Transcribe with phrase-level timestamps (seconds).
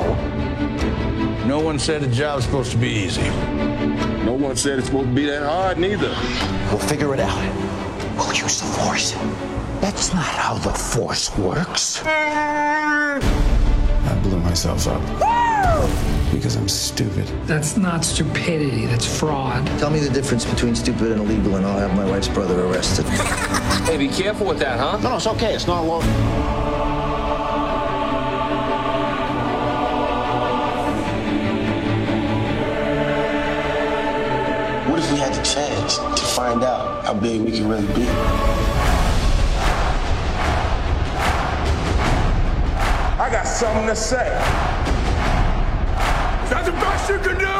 [1.46, 3.28] No one said the job's supposed to be easy.
[4.24, 6.14] No one said it's supposed to be that hard, neither.
[6.70, 7.36] We'll figure it out.
[8.16, 9.12] We'll use the Force.
[9.80, 12.02] That's not how the Force works.
[12.04, 13.20] I
[14.22, 15.02] blew myself up.
[16.32, 17.26] Because I'm stupid.
[17.46, 19.66] That's not stupidity, that's fraud.
[19.78, 23.06] Tell me the difference between stupid and illegal, and I'll have my wife's brother arrested.
[23.86, 24.98] hey, be careful with that, huh?
[24.98, 25.54] No, no, it's okay.
[25.54, 25.84] It's not
[35.22, 38.06] a the chance to find out how big we can really be.
[43.18, 44.26] I got something to say.
[46.44, 47.56] Is that the best you can do?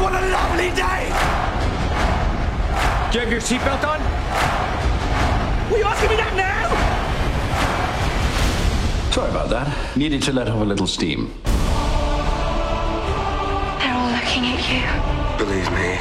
[0.00, 1.10] What a lovely day!
[3.10, 4.00] Do you have your seatbelt on?
[5.70, 6.70] Will you asking me that now?
[9.10, 9.96] Sorry about that.
[9.96, 11.32] Needed to let off a little steam.
[13.80, 15.19] They're all looking at you.
[15.40, 15.96] Believe me,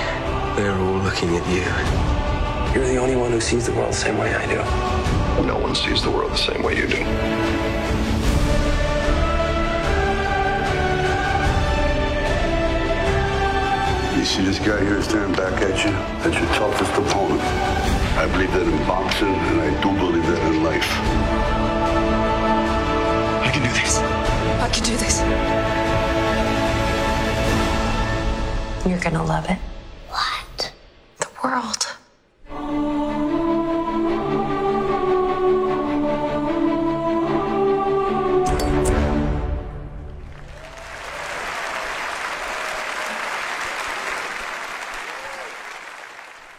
[0.58, 1.64] they're all looking at you.
[2.76, 4.58] You're the only one who sees the world the same way I do.
[5.48, 6.98] No one sees the world the same way you do.
[14.20, 15.92] You see this guy here staring back at you?
[16.22, 17.40] That's your toughest opponent.
[18.20, 20.92] I believe that in boxing, and I do believe that in life.
[23.48, 24.00] I can do this.
[24.60, 26.09] I can do this.
[28.86, 29.60] You're gonna love it.
[30.10, 30.72] What?
[31.20, 31.86] The world.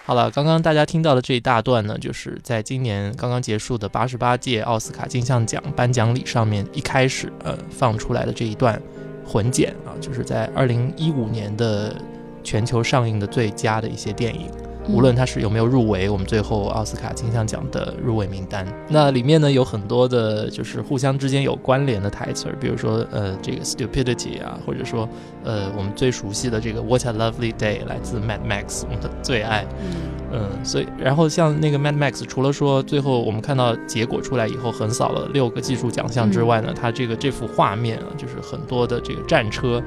[0.04, 8.80] 好了，刚刚大家听到的这一大段呢，就是在今年刚刚结束的八十八届奥斯卡金像奖颁奖礼上面一开始呃放出来的这一段
[9.26, 11.96] 混剪啊，就是在二零一五年的。
[12.42, 14.50] 全球上映的最佳的一些电影，
[14.88, 25.08] 无论它是有没有入围我们最后奥斯卡金像奖的入围名单，那里面呢有很多的，就是互相之间有关联的台词，比如说呃这个 stupidity 啊，或者说
[25.44, 29.66] 呃我们最熟悉的这个 What a lovely day 来自 Mad Max 我们的最爱，
[30.32, 39.80] 嗯，所以然后像那个 Mad Max，除了说最后我们看到结果出来以后横扫了六个技术奖项之外呢，它这个这幅画面啊，就是很多的这个战车。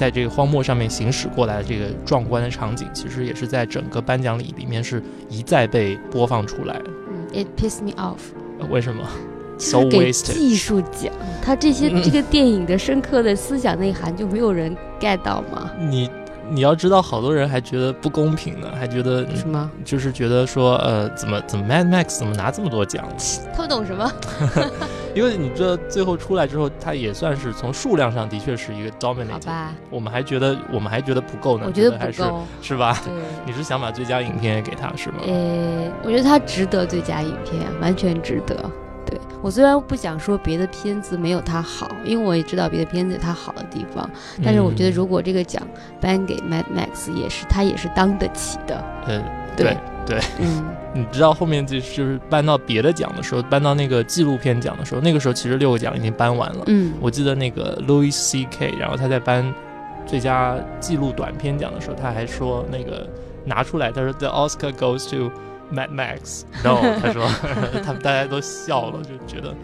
[0.00, 6.80] 在这个荒漠上面行驶过来的这个壮观的场景，其实也是在整个颁奖礼里面是一再被播放出来。
[7.10, 8.16] 嗯，It pissed me off。
[8.70, 9.04] 为什么
[9.58, 10.32] ？So wasted。
[10.32, 11.12] 技术奖，
[11.42, 15.70] 他这些这个电影的深刻的思想内涵就没有人 get 到吗？
[15.78, 16.08] 你。
[16.52, 19.70] 你要知道，好多人还觉得不公平呢，还觉得什么？
[19.84, 23.06] 就是觉得说，呃，怎么怎么 Mad Max 怎么拿这么多奖？
[23.54, 24.12] 他们懂什么？
[25.14, 29.32] 因为你这最后出来之后，它也算是从数量上的确是一个 dominant。
[29.32, 29.74] 好吧。
[29.90, 31.64] 我们还觉得我们还觉得不够呢。
[31.66, 33.00] 我觉得不够，是吧？
[33.04, 33.12] 对。
[33.46, 35.16] 你是想把最佳影片也给他是吗？
[35.26, 38.56] 呃，我觉得他值得最佳影片，完全值得。
[39.06, 44.08] 对我虽然不想说别的片子没有他好，因为我也知道别的片子有他好的地方，
[44.44, 45.66] 但是我觉得如果这个奖
[45.98, 48.84] 颁给 Mad Max，也是他也是当得起的。
[49.08, 49.24] 嗯，
[49.64, 49.76] 对
[50.06, 50.64] 对，嗯，
[50.94, 56.64] 你知道后面就就是搬到别的奖的时候，搬到那个纪录片奖的时候，那个时候其实六个奖已经颁完了。
[56.66, 59.54] 嗯，我记得那个 Louis C K，然后他在颁
[60.06, 63.08] 最佳纪录短片奖的时候，他还说那个
[63.44, 65.30] 拿出来，他说 The Oscar goes to。
[65.72, 67.24] Mad Max， 然后他说
[67.86, 69.54] 他们大家都笑了，就觉得，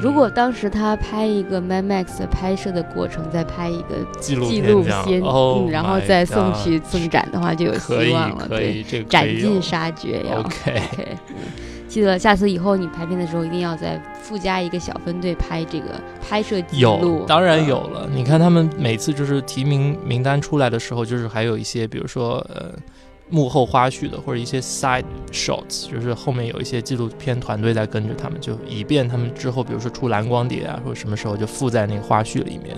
[0.00, 4.48] 如果当时他拍一个 Mad Max 的拍摄的过程，再拍一个纪录
[4.82, 8.48] 片，嗯，然后再送去送展的话，就有希望了。
[8.48, 10.40] 对，这个斩尽杀绝要。
[10.40, 10.82] OK
[11.86, 17.24] 记得下次以后你拍片的时候，一定要再附加一个小分队拍这个拍摄记录有，。
[17.24, 18.08] 当然嗯有了。
[18.12, 22.72] 你看他们每次就是提名名单出来的时候，就是还有一些，比如说呃
[23.34, 25.02] 幕后花絮的，或者一些 side
[25.32, 32.76] shots，就是后面有一些纪录片团队在跟着他们，就以便他们之后，比如说出蓝光碟啊，或者什么时候就附在那个花絮里面。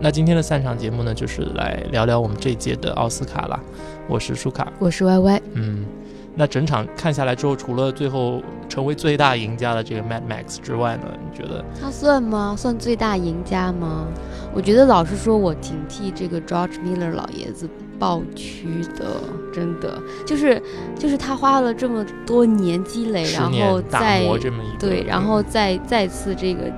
[0.00, 3.60] 那今天的散场节目呢，就是来聊聊我们这一届的奥斯卡啦。
[4.08, 5.84] 我是舒卡，我是 Y Y，嗯，
[6.34, 11.64] 那整场看下来之后，除了最后成为最大赢家的这个 Mad Max 之外呢，你觉得？
[11.80, 12.54] 他算吗？
[12.56, 14.06] 算最大赢家吗？
[14.54, 17.68] 我觉得老实说，我挺替这个 George Miller 老爷子
[17.98, 19.20] 抱屈的，
[19.52, 20.62] 真的就是
[20.98, 26.72] 就是他花了这么多年积累，然后年打再磨这么一对，然后再再次这个。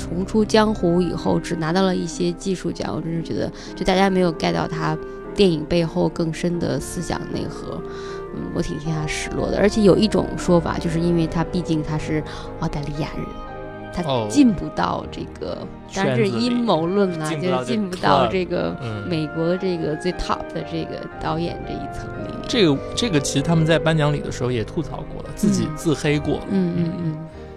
[0.00, 4.96] 重出江湖以后，只拿到了一些技术奖，我真是觉得，就大家没有 get 到他
[5.34, 7.82] 电影背后更深的思想内核，
[8.34, 9.58] 嗯，我挺替他失落的。
[9.58, 12.22] 而且有一种说法，就是因为他毕竟他是
[12.60, 13.26] 澳大利亚人，
[13.92, 15.58] 他哦进不到这个，
[15.94, 22.38] 当然这阴谋论啦，进不到这就是进不到这个嗯美国的这个最 top 的这个导演这一层里面。
[22.48, 26.44] 这个这个其实他们在颁奖礼的时候也吐槽过了，自己嗯自黑过了。
[26.50, 27.16] 嗯嗯嗯，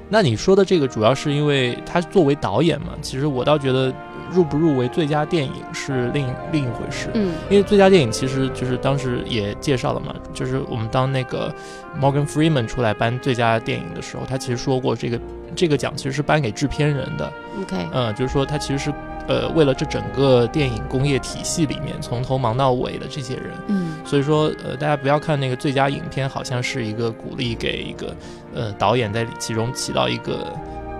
[0.09, 3.93] 那你说的这个主要是因为他作为导演嘛，其实我倒觉得
[4.33, 7.09] 入不入围最佳电影是另另一回事。
[7.13, 11.53] 嗯因为最佳电影其实就是当时也介绍了嘛，就是我们当那个
[11.99, 15.19] Morgan Freeman 出来颁最佳电影的时候，他其实说过这个
[15.55, 17.31] 这个奖其实是颁给制片人的。
[17.61, 18.93] OK，嗯，就是说他其实是
[19.27, 23.51] 呃为了这整个电影工业体系里面从头忙到尾的这些人。
[23.67, 28.15] 嗯所以说，呃，大家不要看那个最佳影片，好像是一个鼓励给一个
[28.55, 30.51] 呃导演在其中起到一个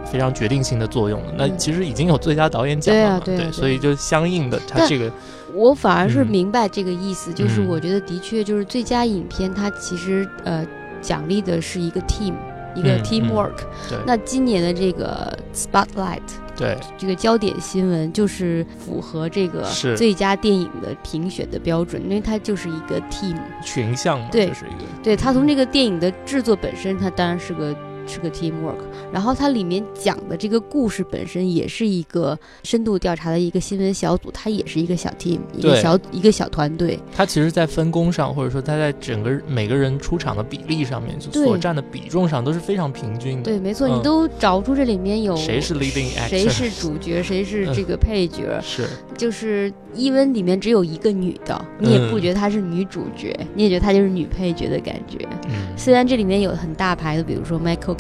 [0.06, 1.34] 非常决定性的作用了。
[1.38, 1.58] 那嗯。
[1.58, 5.12] 其实已经有最佳导演奖了嘛，对啊对啊对所以就相应的，它这个
[5.54, 6.28] 我反而是嗯。
[6.28, 7.68] 明白这个意思，就是嗯。
[7.68, 10.66] 我觉得的确就是最佳影片，它其实呃
[11.02, 12.34] 奖励的是一个 team，
[12.76, 13.58] 一个嗯 teamwork。
[13.90, 13.98] 对。
[14.06, 16.20] 那今年的这个 spotlight。
[16.56, 16.78] 对。
[16.98, 19.64] 这个焦点新闻就是符合这个
[19.96, 23.36] 最佳电影的评选的标准，因为它就是一个 team。
[23.64, 24.48] 群像嘛，对。
[24.48, 24.86] 这是一个。
[25.02, 27.76] 对，它从这个电影的制作本身，它当然是个
[28.12, 28.76] 是个 teamwork，
[29.14, 37.00] 然后它里面讲的这个故事本身也是一个深度调查的一个新闻小组，它也是一个小 team，一个小一个小团队。
[37.16, 43.44] 它其实，在分工上，或者说它在整个每个人出场的比例上面，就所占的比重上都是非常平均的。
[43.44, 48.60] 对，没错，你嗯都找不出这里面有谁是 leading actor 谁是主角，谁是这个配角。
[48.62, 48.86] 是
[49.18, 55.18] 就是伊温里面只有一个女的，你也不嗯觉得她是女主角，你也觉得她就是女配角的感觉。
[55.46, 57.96] 嗯虽然这里面有很大牌的，比如说 Michael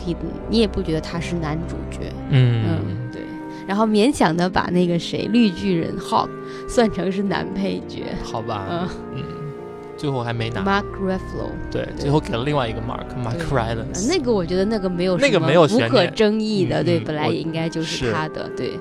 [0.49, 2.11] 你也不觉得他是男主角。
[2.29, 3.21] 嗯对。
[3.67, 6.29] 然后勉强的把那个谁绿巨人 Hawk
[6.67, 8.03] 算成是男配角。
[8.23, 9.23] 好吧，嗯嗯，
[10.01, 10.61] 最后还没拿。
[10.61, 11.51] Mark Ruffalo。
[11.69, 14.07] 对，最后给了另外一个 Mark Mark 对 Rylance。
[14.09, 18.79] 那个我觉得那个没有什么那个没有无可争议的，对，本来也应该就是是他的，对。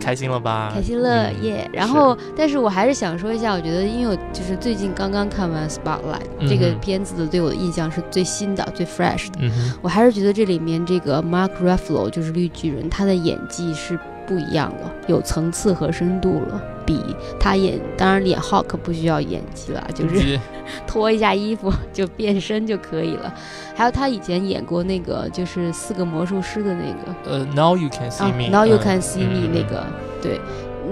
[0.00, 0.72] 开心了吧？
[0.74, 1.70] 开心了嗯耶！
[1.72, 9.38] 然后，但是我还是想说一下，我觉得，因为我就是最近刚刚看完《Spotlight》这个片子的，对我的印象是最新的、最 fresh 的。
[9.80, 16.60] 我还是觉得这里面这个 Mark Ruffalo 就是绿巨人，他的演技是不一样了，有层次和深度了。
[16.84, 17.00] 比
[17.40, 20.38] 他演，当然演 Hawk 不需要演技了，就是
[20.86, 23.32] 脱一下衣服 就变身就可以了。
[23.74, 29.84] 还有他以前演过那个就是四个魔术师的那个，呃，Now you can see 啊 me，，Now you 嗯 can see me 嗯那个，
[30.22, 30.40] 对，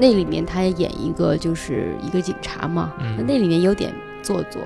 [0.01, 4.61] 那里面他也演一个就是一个警察嘛，嗯那里面有点做作。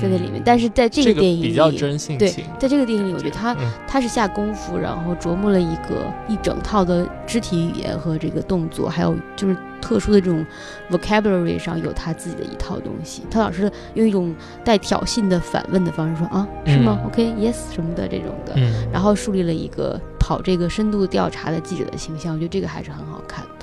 [0.00, 3.70] 在那里面嗯，但是在这这个个电影里，比较真性对，在这个电影里，我觉得他、嗯。
[3.88, 10.44] 他是下功夫，然后琢磨了一个一整套的肢体语言和这个动作，还有就是特殊的这种
[10.90, 13.22] vocabulary 上有他自己的一套东西。
[13.30, 18.86] 他老是用一种带挑衅的反问的方式说啊，是吗、嗯 o k yes 什么的这种的，嗯。
[18.92, 23.55] 然后树立了一个跑这个深度调查的记者的形象，我觉得这个还是很好看的。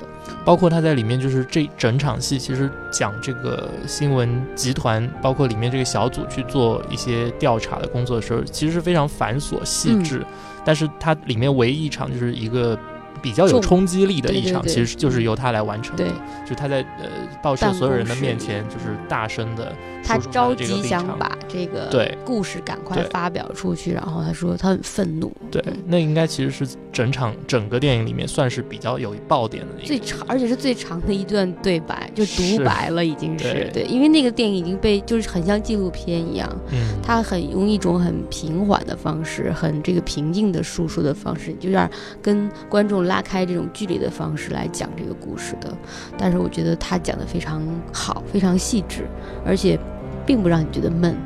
[0.44, 10.26] 包括他在里面就是这整场戏，其实讲这个新闻集团，包括里面这个小组去做一些调查的工作的时候，其实是非常繁琐细致，嗯
[10.64, 12.78] 但是它里面唯一一场就是一个。
[13.24, 16.04] 比较有冲击力的一场，其实就是由他来完成的。
[16.04, 16.12] 对，
[16.46, 17.08] 就他在呃
[17.42, 19.72] 报社所有人的面前，就是大声的
[20.04, 22.14] 他着急想把这个对。
[22.22, 33.70] 故事赶快发表出去，然后他说他很愤怒，对，那应该其实是整场整个电影里面算是比较有爆点的一个最长，而且是最长的一段对白，就独白了，已经是对。
[33.72, 37.00] 对，因为那个电影已经被就是很像纪录片一样，嗯。
[37.02, 41.90] 他很用一种很平缓的方式，很这个平静的述说的方式，就有点
[42.20, 45.72] 跟观众拉开这种距离的方式来讲这个故事的。
[46.16, 49.06] 但是我觉得他讲的非常好，非常细致，
[49.44, 49.78] 而且
[50.26, 51.16] 并不让你觉得闷，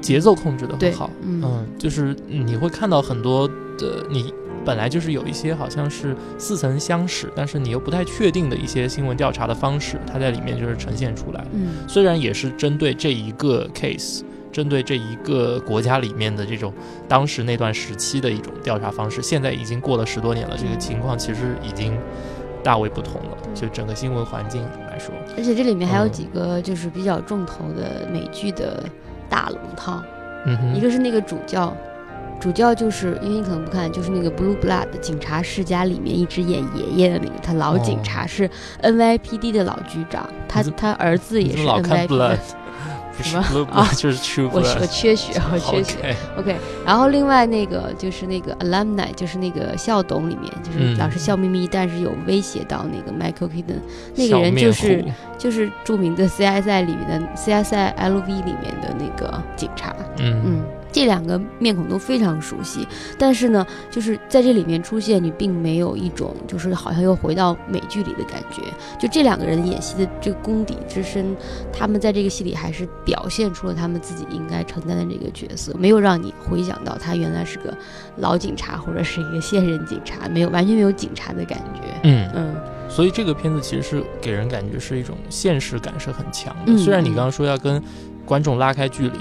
[0.00, 1.10] 节奏控制的很好。
[1.22, 3.48] 嗯嗯，就是你会看到很多
[3.78, 4.32] 的你。
[4.66, 11.44] 本来就是有一些好像是似曾相识，但是你又不太确定的一些新闻调查的方式，它在里面就是呈现出来。
[11.52, 14.22] 嗯虽然也是针对这一个 case，
[14.54, 16.72] 针对这一个国家里面的这种
[17.08, 21.98] 当时那段时期的一种调查方式，现在已经过了十多年了，这个情况其实已经
[22.62, 23.36] 大为不同了。
[23.52, 28.84] 就整个新闻环境来说，而且这里面还有嗯几个就是比较重头的美剧的
[29.28, 30.00] 大龙套，
[30.46, 31.76] 嗯哼一个是那个主教。
[32.40, 38.50] 主教就是因为你可能不看，就是那个《Blue Blood》警察世家里面一直演爷爷的那个，他老警察是
[38.82, 42.36] NYPD 的老局长，他他儿子也是 NYPD。
[43.16, 44.78] 不是什么啊 就是 True 我 Blood。
[44.80, 46.14] 我缺血， 我缺血。
[46.38, 53.80] OK 然后另外那个就是那个 alumni，就是那个校董里面，就是嗯老是笑眯眯，但是有威胁到那个 Michael Keaton，
[54.14, 55.04] 那个人就是
[55.38, 59.94] 就是著名的 CSI 里面的 CSI LV 里面的那个警察。
[60.18, 60.62] 嗯嗯，
[60.94, 62.86] 这两个面孔都非常熟悉，
[63.18, 68.62] 但是呢，就是在这里面出现，你并没有一种就是好像又回到美剧里的感觉。
[68.96, 71.34] 就这两个人演戏的这个功底之深，
[71.72, 77.76] 他们在这个戏里还是表现出了他们自己应该承担的这个角色，没有让你回想到他原来是个
[78.18, 81.80] 老警察或者是一个现任警察，没有完全没有警察的感觉。
[82.04, 82.54] 嗯嗯
[82.88, 86.72] 所以这个片子其实是给人感觉是一种现实感是很强的。
[86.72, 87.82] 嗯虽然你嗯刚刚说要跟
[88.24, 89.18] 观众拉开距离，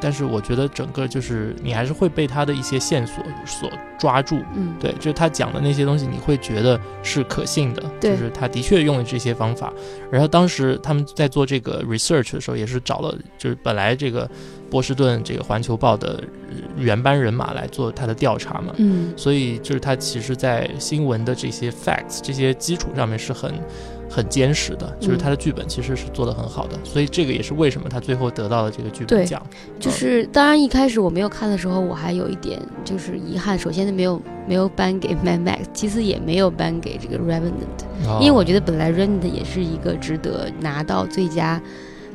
[0.00, 4.42] 但是我觉得整个就是你还是会被他的一些线索所抓住。
[4.54, 9.72] 嗯，对，就是他讲的那些东西，你会觉得是可信的，对就是他的确用了这些方法。
[10.10, 14.30] 然后当时他们在做这个 research 的时候，也是找了就是本来这个
[14.70, 16.22] 波士顿这个环球报的
[16.76, 18.74] 原班人马来做他的调查嘛。
[18.78, 23.52] 嗯所以就是他其实，在新闻的这些 facts 这些基础上面是很
[24.08, 29.40] 很坚实的，就是他的剧本其实是做得很好的，所以这个也是为什么他最后得到了这个剧本奖。
[29.78, 33.58] 就是当然一开始我没有看的时候，我还有一点就是遗憾。
[33.58, 41.60] 首先呢，没有没有颁给 Mad Max，其次也没有颁给这个 Revenant，、哦因为我觉得本来 Revenant 也是一个值得拿到最佳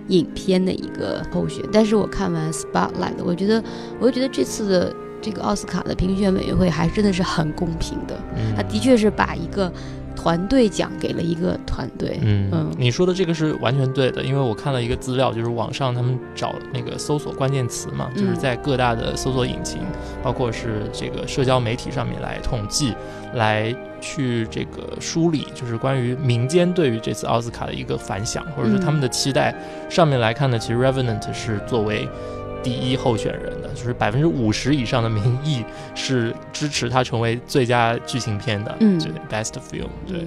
[0.08, 1.64] 影片的一个候选。
[1.72, 3.64] 但是我看完 Spotlight，我觉得
[4.00, 9.72] 我就觉得这次的这个奥斯卡的评选委员会还真的是很公平的，嗯他的确是把一个
[10.16, 12.20] 团队奖给了一个团队。
[12.22, 19.82] 嗯嗯你说的这个是完全对的，因为我看了一个资料，就是网上他们找那个搜索关键词嘛，就是嗯在各大的搜索引擎，
[20.22, 22.94] 包括是这个社交媒体上面来统计，
[23.36, 29.56] 来去这个梳理，就是关于民间对于这次奥斯卡的一个反响，或者是他们的期待。
[29.90, 32.08] 上面来看呢，其实《Revenant》是作为
[32.64, 40.26] 第一候选人的，就是百分之五十以上的民意是支持他成为最佳剧情片的，嗯对 Best Film，对。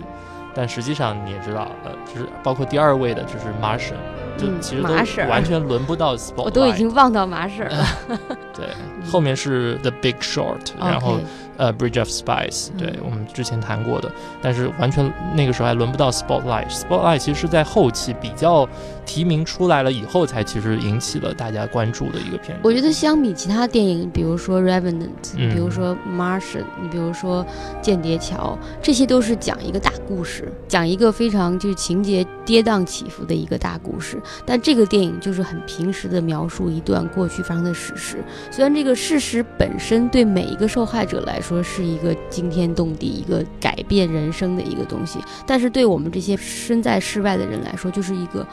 [0.55, 3.93] 但实际上你也知道，呃，就是包括第二位的就是 Martian，
[4.39, 4.89] 就嗯其实都
[5.29, 6.45] 完全轮不到 Spotlight。
[6.45, 7.87] 我都已经忘到马婶儿了。
[8.57, 8.67] 对，
[9.11, 11.21] 后面是 The Big Short，然后
[11.57, 14.11] 呃 Bridge of Spies，对嗯我们之前谈过的，
[14.43, 16.71] 但是完全那个时候还轮不到 Spotlight。
[16.71, 18.69] Spotlight 其实是在后期比较
[19.05, 22.61] 提名出来了以后，才其实引起了大家关注的一个片子。
[22.65, 27.45] 我觉得相比其他电影，比如说《Revenant》，嗯比如说《Martian》，你比如说
[27.81, 34.21] 《间谍桥》，这些都是讲一个大故事，讲一个非常就是情节跌宕起伏的一个大故事。
[34.45, 38.23] 但这个电影就是很平实的描述一段过去发生的史实。
[38.51, 48.45] 虽然这个事实本身对每一个受害者来说说是一个惊天动地、一个改变人生的一个东西，但是对我们这些身在世外的人来说，就是一个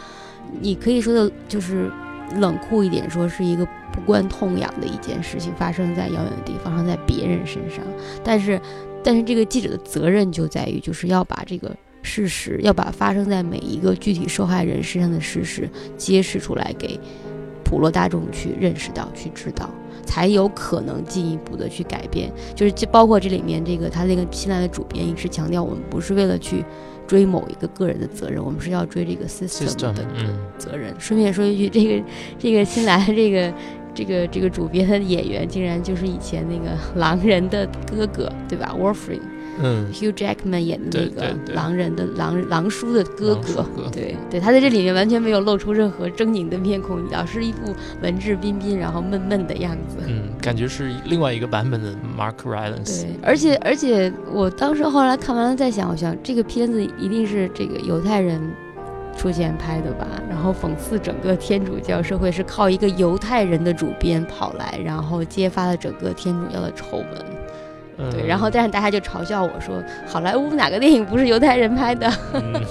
[0.61, 1.91] 你可以说的，就是
[2.35, 7.79] 冷酷一点说，是一个不关痛痒的一件事情，发生在遥远的地方，发生在别人身上。
[8.23, 8.61] 但是，
[9.03, 16.99] 但是这个记者的责任就在于，就是要把这个事实，要把发生在每一个具体受害人身上的事实揭示出来，给
[17.63, 19.69] 普罗大众去认识到、去知道。
[20.05, 26.63] 才有可能进一步的去改变，就是这包括这里面这个他那个新来的主编一直强调，我们不是为了去
[27.07, 30.93] 追某一个个人的责任，我们是要追这个 system 的嗯责任。
[30.99, 32.03] 顺便说一句，这个
[32.39, 33.53] 这个新来的这个
[33.93, 39.32] 这个这个主编的演员，竟然就是以前那个狼人的哥哥，对吧？Warframe。
[39.61, 49.97] 嗯 Hugh Jackman 演的那个狼人的狼狼叔的哥哥，哥对对，他在这里面完全没有露出任何狰狞的面孔，老是一副文质彬彬，然后闷闷的样子。
[50.07, 53.03] 嗯，感觉是另外一个版本的 Mark Rylance。
[53.03, 58.41] 对，而且而且我当时后来看完了，再想，我想这个片子一定是这个犹太人
[59.15, 67.42] 出钱拍的吧，然后讽刺整个天主教社会是靠一个犹太人的主编跑来，然后揭发了整个天主教的丑闻。
[68.11, 72.11] 对，然后但是大家就嘲笑我说，好莱坞哪个电影不是犹太人拍的？
[72.33, 72.61] 嗯，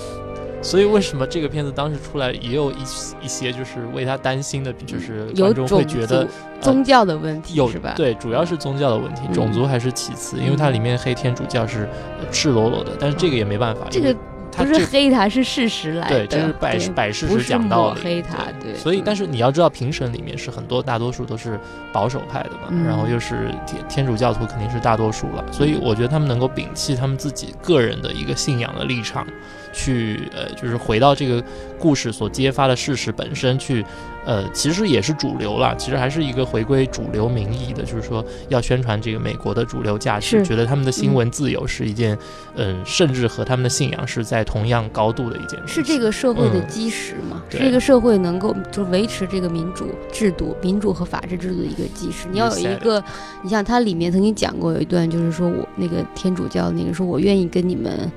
[0.62, 2.82] 所以为什么这个片子当时出来也有一
[3.22, 6.26] 一些就是为他担心的，就是观众会觉得
[6.60, 7.94] 宗教的问题有是吧？
[7.96, 11.88] 对，主要是宗教的问题，种族还是其次，因为它里面黑天主教是
[12.30, 14.14] 赤裸裸的，但是这个也没办法，这个。
[14.58, 16.26] 不是黑他，是事实来的。
[16.26, 18.00] 对，这是摆摆事实讲道理。
[18.02, 18.74] 黑他，对。
[18.74, 21.58] 所以，但是你要知道，评审里面是很多大多数都是
[21.92, 25.44] 保守派的嘛，然后又是天天主教徒，肯定是大多数了。
[25.50, 29.26] 所以，我觉得他们能够摒弃他们自己个人的一个信仰的立场，
[29.72, 31.42] 去呃，就是回到这个
[31.78, 33.84] 故事所揭发的事实本身去。
[34.24, 42.16] 呃，其实也是主流了，其实还是一个回归主流民意的，就是说要宣传这个美国的主流价值，觉得他们的新闻自由是一件，
[42.54, 45.74] 嗯，甚至和他们的信仰是在同样高度的一件事。
[45.74, 47.42] 是这个社会的基石嘛？
[47.50, 52.28] 是这个社会能够就维持这个民主制度、民主和法治制度的一个基石。
[52.30, 53.02] 你要有一个，
[53.42, 58.10] 你像它里面曾经讲过有一段，就是说我那个天主教那个说，我愿意跟你们。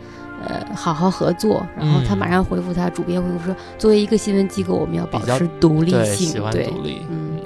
[0.48, 7.02] 呃，好好合作，然后他马上回复他，主编回复说，作为一个新闻机构，我们要保持独立性，喜欢独立。
[7.10, 7.40] 嗯，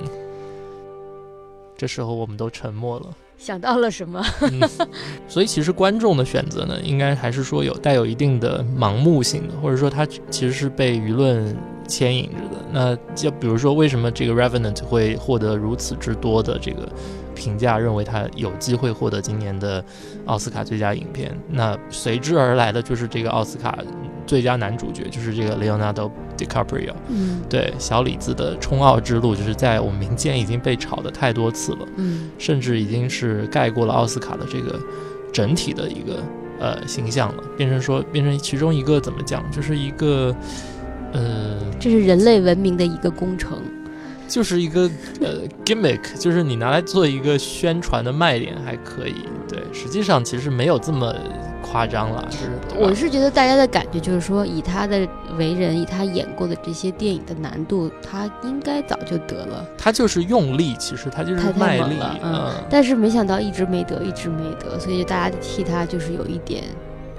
[1.78, 3.06] 这时候我们都沉默了，
[3.40, 4.22] 想到了什么？
[5.28, 11.56] 所以其实观众的选择呢，应该还是说有带有一定的盲目性的，或者说他其实是被舆论
[11.88, 12.62] 牵引着的。
[12.72, 16.88] 那就比如说，为什么这个《Revenant》会获得如此之多的这个？
[17.40, 19.82] 评价认为他有机会获得今年的
[20.26, 23.80] 奥斯卡最佳影片，那随之而来的就是这个奥斯卡
[24.28, 26.94] 最佳男主角，就是这个 Leonardo DiCaprio。
[27.08, 34.78] 嗯，对，小李子的冲奥之路，就是在我们民间已经被炒的太多次了，嗯，甚至已经是盖过了奥斯卡的这个
[35.32, 36.22] 整体的一个
[36.60, 40.36] 呃形象了，变成说变成其中一个怎么讲，就是一个
[41.14, 43.58] 呃，这是人类文明的一个工程。
[44.30, 51.14] 就是一个呃 gimmick，就是你拿来做一个宣传的卖点还可以，对，实际上其实没有这么
[51.64, 52.26] 夸张了。
[52.30, 55.08] 就是我是觉得大家的感觉就是说，以他的
[55.38, 59.66] 为人，以他演过的这些电影的难度，他应该早就得了。
[59.78, 62.52] 他就是用力，其实他就是卖力，嗯。
[62.70, 66.64] 但是没想到一直没得，一直没得，所以大家替他就是有一点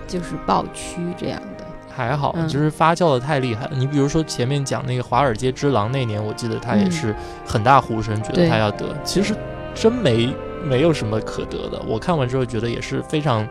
[0.07, 1.60] 就是抱屈这样的。
[1.95, 3.73] 还好，就是发酵的太厉害了。
[3.75, 8.87] 你比如说前面讲那个《华尔街之狼》那年，我记得他也是很大呼声，觉得他要得。
[9.05, 9.35] 其实
[9.75, 11.83] 真没没有什么可得的。
[11.87, 13.47] 我看完之后觉得也是非常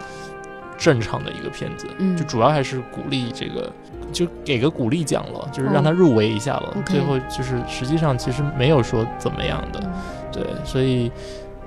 [0.77, 3.71] 正常的一个片子，就主要还是鼓励这个，
[4.11, 6.77] 就给个鼓励奖了，就是让他入围一下了。
[6.85, 9.83] 最后就是实际上其实没有说怎么样的，
[10.31, 11.11] 对，所以。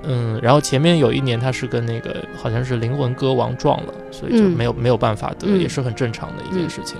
[0.03, 6.97] 嗯，然后前面有一年他是跟那个好像是灵魂歌王撞了，所以就没有没有办法得，也是很正常的一件事情。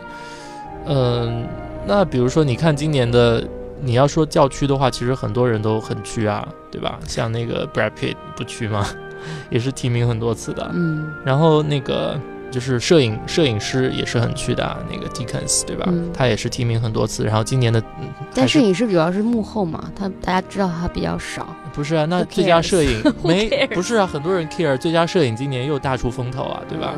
[0.86, 1.46] 嗯，
[1.86, 3.46] 那比如说你看今年的，
[3.82, 7.00] 你要说叫屈的话，其实很多人都很屈啊，对吧？
[7.08, 8.86] 像那个 Brad Pitt 不屈吗？
[9.50, 10.70] 也是提名很多次的。
[10.74, 12.20] 嗯，然后那个。
[12.52, 15.92] 就是摄影摄影师也是很去的，那个 Dickens 对吧？
[16.13, 17.24] 他也是提名很多次。
[17.24, 17.82] 然后今年的，
[18.32, 21.48] 但摄影师主要是幕后嘛，他大家知道他比较少。
[21.74, 26.94] 不是啊，那最佳摄影没不是啊，很多人 care 最佳摄影今年又大出风头啊，对吧？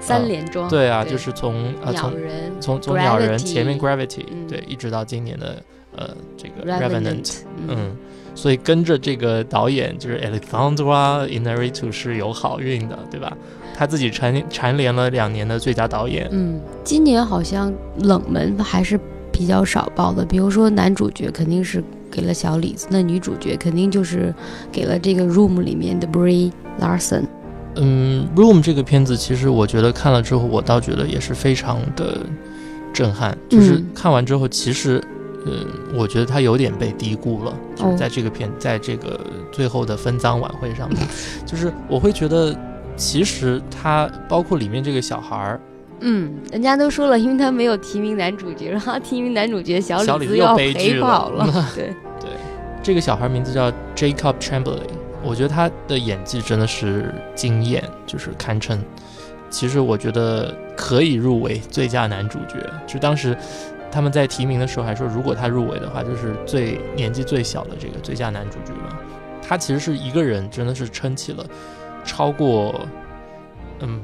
[0.00, 0.68] 三连装。
[0.70, 2.14] 对啊，就是从呃从
[2.60, 5.62] 从从鸟人前面 Gravity 对，一直到今年的
[5.96, 7.94] 呃这个 Revenant，嗯，
[8.34, 13.36] 所以跟着这个导演就是 Alexandra Inarritu 是有好运的，对吧？
[13.76, 16.28] 他自己蝉蝉联了两年的最佳导演。
[16.30, 18.98] 嗯，今年好像冷门还是
[19.40, 24.34] 比较少报的，比如说男主角肯定是给了小李子，那女主角肯定就是
[24.70, 27.22] 给了这个《Room》里面的 Brie Larson。
[27.76, 32.18] 嗯，《Room》这个片子其实我觉得看了之后，我倒觉得也是非常的
[32.92, 33.34] 震撼。
[33.48, 35.02] 就是看完之后，其实，
[35.46, 39.18] 嗯，我觉得他有点被低估了，就是在这个片，在这个
[39.50, 40.98] 最后的分赃晚会上面，
[41.46, 42.54] 就是我会觉得。
[42.96, 45.60] 其实他包括里面这个小孩儿，
[46.00, 51.46] 嗯，人家都说了，因为他没有提名男主角，然后提名男主角小李子要陪跑了。
[51.74, 52.30] 对对，
[52.82, 54.88] 这个小孩名字叫 Jacob Chamberlain，
[55.22, 58.82] 我觉得他的演技真的是惊艳，就是堪称。
[59.50, 62.56] 其实我觉得可以入围最佳男主角。
[62.86, 63.36] 就当时
[63.90, 68.96] 他们在提名的时候还说，如果他入围的话，就是最年纪最小的这个最佳男主角嘛。
[69.42, 71.44] 他其实是一个人，真的是撑起了。
[72.04, 72.80] 超过，
[73.80, 74.00] 嗯，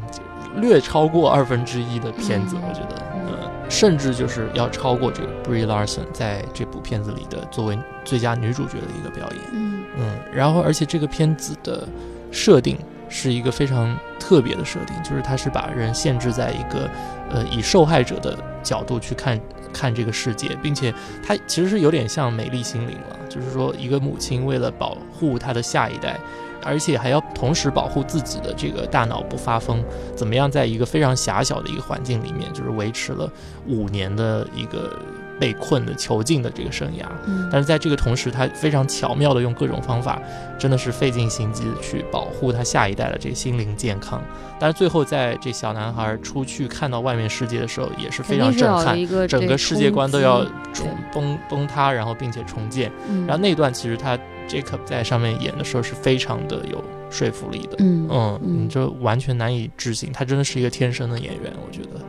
[0.57, 2.97] 略超过二分之一的片子，我觉得，
[3.29, 11.87] 呃，甚至就是要超过这个 Brie Larson 在这部片子里的作为最佳女主角的一个表演，嗯嗯，然后而且这个片子的
[12.31, 16.91] 设定是一个非常特别的设定，就是它是把人限制在一个，
[17.31, 19.41] 呃，以受害者的角度去看
[19.73, 20.93] 看这个世界，并且
[21.23, 26.19] 它其实是有点像《美丽心灵》了，就是说一个母亲为了保护她的下一代。
[26.63, 29.83] 而且还要同时保护自己的这个大脑不发疯，
[30.15, 33.31] 怎么样在一个非常狭小的一个环境里面，就是维持了
[33.67, 34.99] 五年的一个。
[35.39, 40.19] 被困的囚禁的这个生涯，嗯但是在这个同时，他非常巧妙的用各种方法，
[40.59, 44.19] 真的是费尽心机去保护他下一代的这个心灵健康。
[44.59, 48.97] 但是最后，在这小男孩出去看到外面世界的时候，也是非常震撼，
[49.29, 50.43] 整个世界观都要
[50.73, 52.91] 重崩崩塌，然后并且重建。
[53.07, 62.01] 嗯、然后那段其实他 Jacob 在上面演的时候是非常的有说服力的，嗯嗯，你就完全难以置信，他真的是一个天生的演员，我觉得，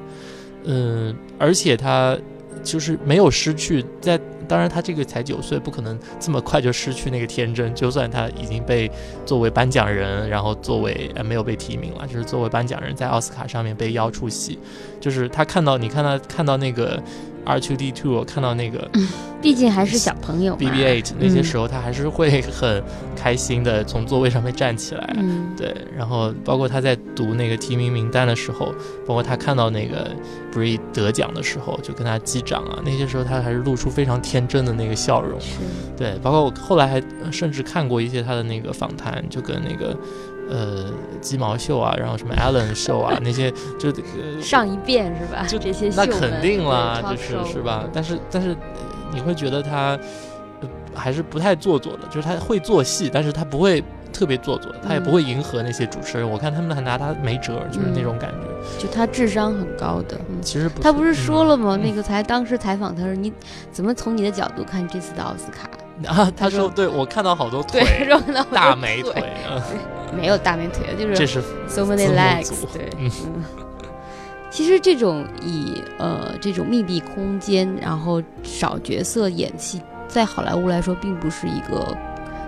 [0.65, 2.17] 嗯，而且他。
[2.63, 7.73] 就是没有失去，在当然他这个才九岁，不可能这么快就失去那个天真。
[7.75, 8.91] 就算他已经被
[9.25, 14.57] 作为颁奖人，然后作为呃没有被提名了，就是作为颁奖人在奥斯卡上面被邀出席，
[14.99, 17.01] 就是他看到你看到看到那个
[17.47, 19.07] R two D two，看到那个，嗯、
[19.41, 22.83] 毕竟还是小朋友 B B eight 那些时候，他还是会很
[23.15, 28.73] 开心的从座位上面站起来，嗯、对，然后包括他在读那个提名名单的时候，
[29.05, 30.11] 包括他看到那个
[30.53, 35.39] Bree 得奖的时候，就跟他击掌啊，那些时候他还是露出非常天真的那个笑容，
[35.95, 39.97] 对，包括我后来还甚至看过一些他的那个访谈，就跟那个。
[40.49, 40.85] 呃，
[41.19, 45.45] 鸡毛秀啊，然后什么 Allen 秀啊，那些 就、呃、上一遍是吧？
[45.47, 47.85] 就这些那肯定啦，就是是吧？
[47.91, 48.55] 但是但是
[49.11, 49.99] 你会觉得他、
[50.61, 53.83] 呃、还是不太做作的，就是他会做戏，但是他不会
[54.13, 56.25] 特别做作，他也不会迎合那些主持人。
[56.25, 58.47] 嗯、我看他们还拿他没辙，就是那种感觉。
[58.47, 61.75] 嗯、就他智商很高的，嗯、其实不他不是说了吗？
[61.75, 63.31] 嗯、那个才当时采访他说，你
[63.71, 65.69] 怎么从你的角度看这次的奥斯卡？
[66.05, 67.81] 啊，他说，对我看到好多腿，
[68.51, 69.61] 大美腿，嗯、
[70.15, 73.11] 没有大美腿，就是这是 so many legs，对， 嗯。
[74.49, 81.95] 其实这种以呃这种密闭空间，然后少角色演戏，在好莱坞来说，并不是一个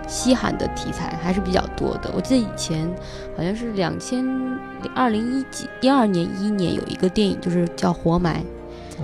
[0.08, 2.10] 稀罕的题材，还是比较多的。
[2.14, 2.88] 我记得以前
[3.36, 4.24] 好像是两千
[4.94, 8.42] 二零一几一二年一一年有一个电影，就是叫《活埋》，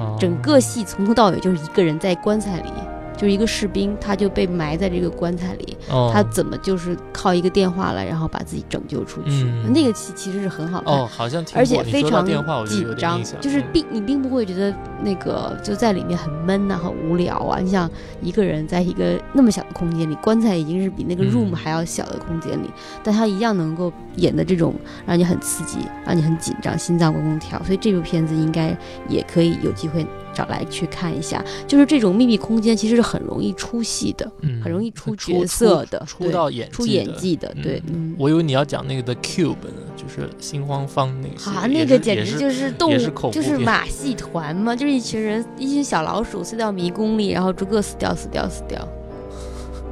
[0.01, 2.73] 哦、整个戏从头到尾就是一个人在棺材里。
[3.17, 9.45] 就是一个士兵，他就被埋在这个棺材里，哦、他怎么就是靠一个电话来，然后把自己拯救出去？
[9.45, 12.25] 嗯、那个其其实是很好看，哦，好像而且非常
[12.67, 17.59] 紧张，就是并你并不会觉得那个就在里面很闷呐、啊、很无聊啊。
[17.59, 24.75] 你想一个人在一个那么小的空间里，棺材已经是比那个 room 还要小的空间里，嗯、但他一样能够演的这种
[25.07, 27.63] 让你很刺激，让你很紧张，心脏嗡嗡跳。
[27.65, 28.77] 所以这部片子应该
[29.09, 30.07] 也可以有机会。
[30.37, 37.83] 找来去看一下，就是这种秘密空间其实是很容易出戏的，嗯、很容易出角色的，出到演出演技的，对。
[37.87, 41.59] 嗯，我以为你要讲那个 The Cube 呢，就是新荒方那个。
[41.59, 48.87] 啊，那个简直就是动物，是就是马戏团嘛，就是一群人，一群小老鼠塞到迷宫里，然后逐个死掉，死掉，死掉。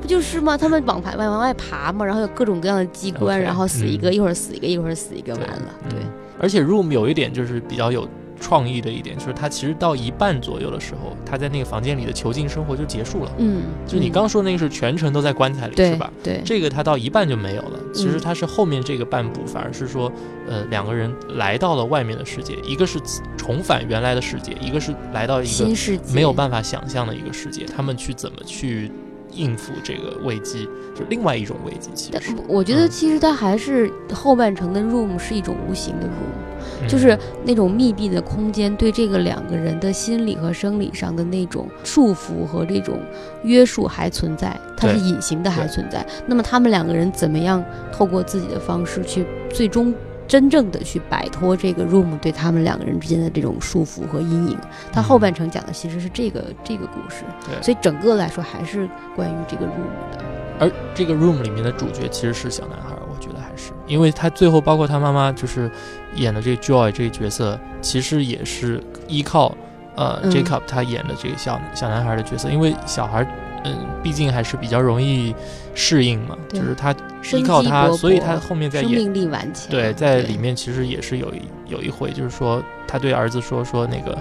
[0.02, 0.58] 不就是吗？
[0.58, 5.74] 他们往排往往外爬嘛，然后有各种各样的机关，okay, 然后死一个，嗯、一会儿死一个，一会儿死一个，完了。
[5.88, 5.98] 对。
[6.38, 8.06] 而且 Room 有一点就是比较有。
[8.44, 13.32] 创意的一点就是，他其实到一半左右的时候，他在那个房间里的囚禁生活就结束了。
[13.38, 16.12] 嗯，就你刚说那个是全程都在棺材里，是吧？
[16.22, 17.80] 对，这个他到一半就没有了。
[17.94, 20.12] 其实他是后面这个半部，反而是说，
[20.46, 23.00] 呃，两个人来到了外面的世界，一个是
[23.38, 25.66] 重返原来的世界，一个是来到一个
[26.12, 27.64] 没有办法想象的一个世界。
[27.64, 28.90] 他们去怎么去
[29.34, 31.90] 应付这个危机，就另外一种危机。
[31.94, 36.88] 其实，我觉得其实它还是后半程的 room 是一种无形的 room。
[36.88, 42.98] 就是那种密闭的空间，对这个两个人的心理和生理上的那种束缚和这种
[43.42, 46.04] 约束还存在，它是隐形的还存在。
[46.26, 49.92] 那么他们两个人怎么样透过自己的方式去最终
[50.26, 54.58] 真正的去摆脱这个 room 对他们两个人之间的这种束缚和阴影？
[54.92, 57.24] 他后半程讲的其实是这个这个故事，
[57.62, 60.24] 所以整个来说还是关于这个 room 的。
[60.60, 65.68] 而这个 room 里面的主角其实是小男孩，我觉得还是，因为他最后包括他妈妈就是
[66.14, 69.52] 演的这个 Joy 这个角色，其实也是依靠
[69.96, 73.26] 呃、嗯、Jacob 他演的这个小小男孩的角色，因为小孩
[73.64, 75.34] 嗯毕竟还是比较容易
[75.74, 76.94] 适应嘛，就是他
[77.32, 79.70] 依靠他，所以他后面在演生命力顽强。
[79.70, 84.16] 对，在里面其实也是有一有一回，就是说他对儿子说说那个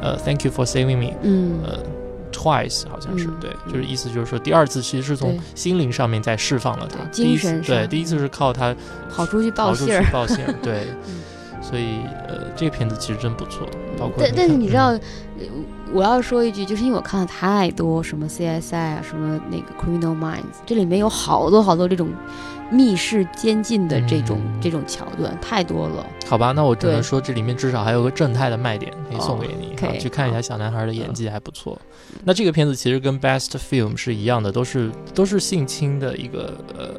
[0.00, 1.58] 呃 Thank you for saving me，嗯。
[1.64, 1.78] 呃。
[2.34, 8.74] Twice 好像是、嗯、对，就是意思就是说，第二次其实是从心灵上面在释放了他，精神对，第一次是靠他
[9.14, 10.86] 跑出去报信儿，报信儿，对，
[11.60, 15.46] 所以呃，这个片子其实真不错，包括但但是你知道，嗯、
[15.92, 22.08] 我要说一句，就是因为我看了太多什么 CSI 啊，什么那个 Criminal Minds，这里面有好多好多这种。
[22.70, 31.78] 密室监禁的这种、嗯、这种桥段太多了，好吧，那我只能说这里面至少还有个正太的卖点可以送给你，哦、去看一下小男孩的演技还不错。
[32.24, 36.94] 那这个片子其实跟 Best Film 是一样的，都是都是性侵的一个呃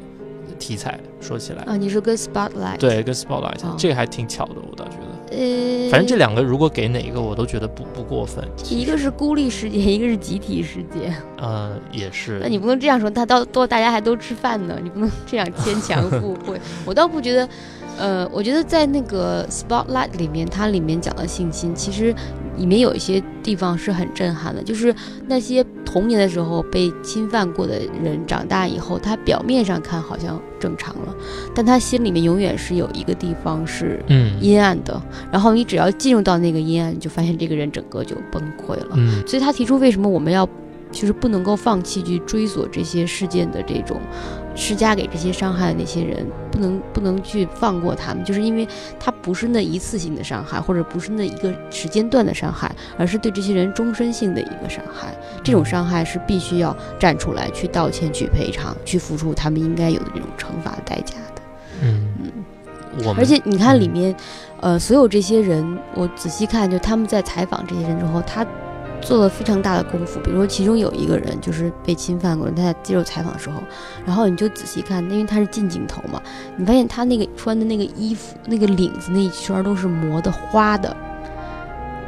[0.60, 1.64] 题材，说起来。
[1.64, 3.74] 啊，你说跟 Spotlight 对，跟 Spotlight、哦。
[3.76, 5.03] 这个还挺巧的，我倒觉得。
[5.36, 8.44] 呃，反正这两个如果给哪一个，我都觉得不不过分。
[8.70, 11.12] 一个是孤立世界，一个是集体世界。
[11.38, 12.38] 呃，也是。
[12.40, 16.60] 那你不能这样说，他到都大家还都吃饭呢，你不能这样牵强 附会。
[16.84, 17.48] 我倒不觉得，
[17.98, 22.14] 呃，我觉得在那个 Spotlight 里面，它里面讲的性侵，其实
[22.56, 24.94] 里面有一些地方是很震撼的，就是
[25.26, 31.14] 那些童年的时候被侵犯过的人，长大以后，他表面上看好像正常了，
[31.54, 35.00] 但他心里面永远是有一个地方是嗯阴暗的。
[35.32, 38.90] 然后你只要进入到那个阴暗，你就发现这个人整个就崩溃了。
[38.94, 40.48] 嗯所以他提出为什么我们要
[40.92, 44.00] 就是不能够放弃去追索这些事件的这种
[44.54, 48.66] 施加给这些伤害的那些人，不能不能去放过他们，就是因为
[48.98, 55.14] 他不是那一次性的伤害，或者不是那一个时间段的伤害，而是对这些人终身性的一个伤害。
[55.42, 61.42] 这种伤害是必须要站出来去道歉、去赔偿、去付出他们应该有的这种惩罚代价的。
[61.82, 62.32] 嗯嗯
[63.18, 64.14] 而且你看里面，
[64.60, 68.46] 呃，所有这些人，我仔细看，就他们在采访这些人之后，他
[69.04, 70.18] 做了非常大的功夫。
[70.20, 73.62] 比如说，其中有一个人就是被侵犯过，他在接受采访的时候，
[74.04, 76.20] 然后你就仔细看，因为他是近镜头嘛，
[76.56, 80.96] 你发现他那个穿的那个衣服、那个领子那一圈都是磨的花的，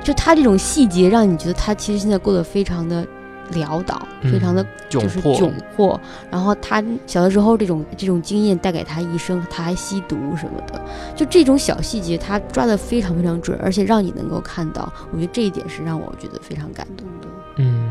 [0.03, 3.07] 就他这种细节，让你觉得他其实现在过得非常的
[3.53, 6.01] 潦倒，非常的嗯就是窘迫。
[6.31, 10.81] 然后他小的时候这种这种经验带给他一生，他还吸毒什么的，
[11.15, 17.29] 就这种小细节他抓的非常非常准，而且让你能够看到，我觉得这一点是让我觉得非常感动的。
[17.59, 17.89] 嗯，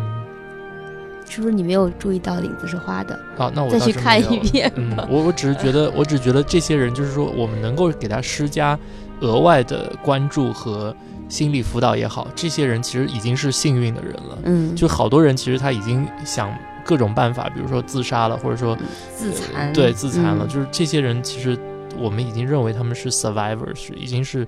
[1.27, 3.19] 是不是你没有注意到领子是花的？
[3.35, 8.77] 好，那我再去看一遍嗯，我我只是觉得， 我只觉得这些人就是说，我们能够给他施加
[9.21, 10.95] 额外的关注和
[11.27, 14.37] 心理辅导也好，这些人其实已经是幸运的人了。
[14.43, 16.53] 嗯就好多人其实他已经想
[16.85, 18.77] 各种办法，比如说自杀了，或者说
[19.15, 20.45] 自残对自残了。
[20.45, 21.57] 嗯就是这些人其实
[21.97, 24.47] 我们已经认为他们是 survivors，已经是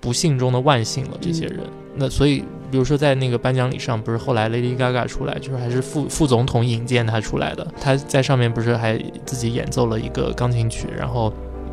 [0.00, 1.18] 不幸中的万幸了。
[1.20, 1.60] 这些人，
[1.96, 11.32] 那所以比如说在那个颁奖礼上，不是后来 Lady Gaga 出来，就是还是副副总统引荐他出来的，他在上面不是还自己演奏了一个钢琴曲，然后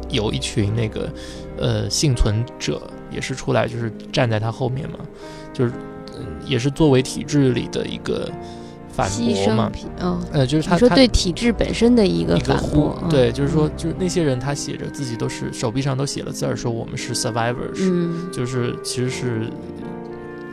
[0.09, 1.09] 有一群那个
[1.57, 4.99] 呃幸存者也是出来，就是站在他后面嘛，
[5.53, 5.73] 就是、
[6.17, 8.29] 呃也是作为体制里的一个
[8.89, 9.69] 反驳嘛。
[9.69, 19.49] 品，嗯，呃，就是他说对体制本身的一个反驳，嗯对，就是说，就是那些人他写着自己都是手臂上都写了字儿，说我们是 survivors，、嗯就是其实是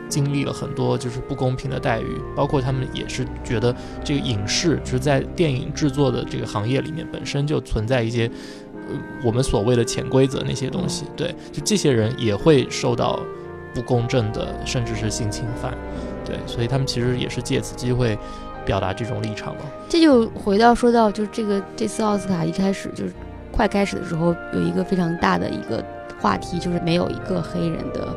[0.07, 8.68] 经历了很多就是不公平的待遇，包括他们也是觉得这个影视就是在电影制作的这个行业里面本身就存在一些呃
[9.23, 13.19] 我们所谓的潜规则那些东西，对，就这些人也会受到
[13.73, 15.73] 不公正的甚至是性侵犯，
[16.25, 18.17] 对，所以他们其实也是借此机会
[18.65, 19.61] 表达这种立场了。
[19.87, 23.13] 这就回到说到，就是这个这次奥斯卡一开始就是
[23.51, 25.83] 快开始的时候，有一个非常大的一个
[26.19, 28.07] 话题，就是没有一个黑人的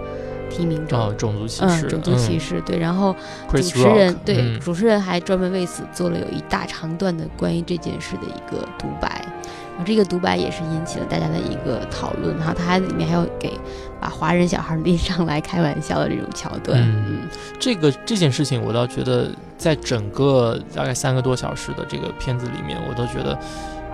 [0.51, 1.87] 提名者，哦种族歧视。
[1.87, 2.79] 嗯，种族歧视，对。
[2.79, 3.15] 然后
[3.51, 9.25] 主持人 Rock，对、嗯主持人还专门为此做了有一大长段的关于这件事的一个独白，
[9.73, 13.53] 然后这个独白也是引起了大家的一个讨论，然后它还里面还有给
[14.01, 23.39] 把华人小孩拎上来开玩笑的这种桥段，嗯，这个这件事情，我倒觉得在整个大概三个多小时的这个片子里面，我都觉得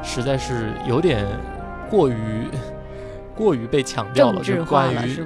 [0.02, 1.26] 实在是有点
[1.88, 2.48] 过于
[3.38, 5.16] 过于被强调了，就化关于？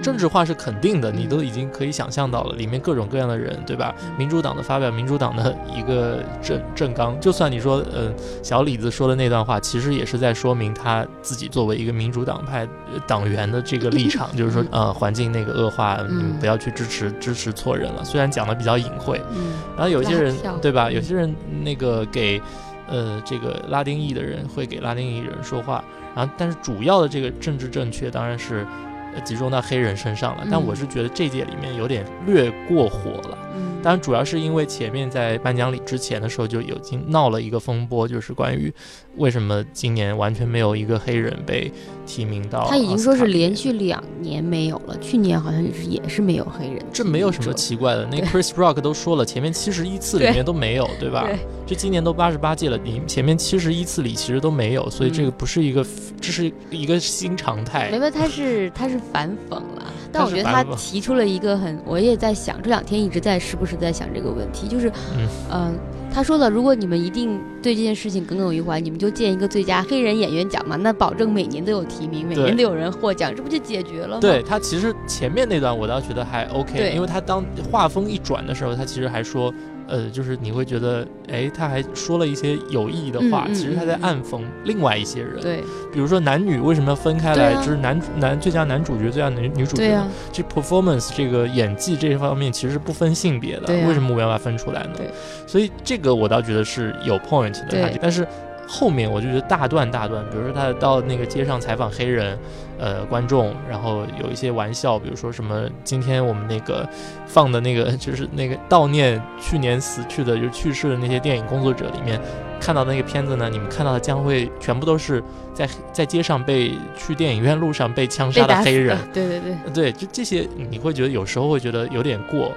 [0.00, 3.94] 政治化是肯定的，你都已经可以想象到了，里面各种各样的人，对吧？
[4.16, 18.02] 民主党的发表民主党的一个政政纲，就算你说，嗯，小李子说的那段话，其实也是在说明他自己作为一个民主党派呃党员的这个立场， 就是说，呃，环境那个恶化，你们不要去支持支持错人了。
[18.02, 20.90] 虽然讲的比较隐晦，嗯，然后有些人对吧？
[20.90, 22.40] 有些人那个给
[22.88, 25.84] 呃这个拉丁裔的人会给拉丁裔人说话，
[26.18, 28.66] 然后但是主要的这个政治正确当然是
[29.14, 30.44] 呃集中到黑人身上了。
[30.50, 33.38] 但嗯我是觉得这届里面有点略过火了。
[33.54, 38.72] 嗯当然，主要是因为前面在颁奖礼之前的时候就已经闹了一个风波，就是关于
[39.16, 41.70] 为什么今年完全没有一个黑人被
[42.06, 42.66] 提名到。
[42.68, 43.58] 他已经说是连。
[43.58, 51.24] 续两年没有了，去年好像也是也是没有黑人，这没有什么奇怪的，那对 Chris Rock 都说了，前面七十一次里面都没有，对吧？
[51.24, 51.36] 对
[51.66, 55.84] 这今年都八十八届了，你前面七十一次里其实都没有，所以这个不是一个，
[56.20, 57.90] 这是一个新常态。
[57.90, 65.78] 没有，他是他是反讽了，但我觉得他提出了一个很，我也在想，这两天一直在时不时在想这个问题，就是，嗯嗯、
[66.12, 74.20] 他说了，如果你们一定对这件事情耿耿于怀，你们就建一个最佳黑人演员奖嘛，那保证每年都有提名，每年都有人获奖，这不就解决了吗？
[74.20, 79.52] 对他其实前面那段我倒觉得还 OK，对因为他当画风一转的时候，他其实还说，
[79.88, 85.40] 呃，就是你会觉得，哎，他还说了一些有意义的话，嗯嗯其实他在嗯暗讽另外一些人。
[85.40, 87.62] 对，比如说男女为什么要分开来，啊。
[87.64, 89.98] 就是男男最佳男主角、最佳女女主角
[90.32, 94.90] 这 performance 这个演技这方面其实是不分性别的，啊为什么我们要把它分出来呢？
[94.96, 95.10] 对，
[95.46, 98.26] 所以这个我倒觉得是有 point 的，但是
[98.68, 102.38] 后面我就觉得大段大段，比如说他到那个街上采访黑人，
[102.78, 106.86] 呃，观众，然后有一些玩笑，比如说什么今天我们那个
[107.26, 112.20] 放的那个 就是那个悼念去年死去的就去世的那些电影工作者里面。
[112.60, 115.22] 看到的那个片子呢，你们看到的将会全部都是
[115.54, 122.50] 在在街上被去电影院路上被枪杀的黑人， 对对对，对，就这些你会觉得有时候会觉得有点过，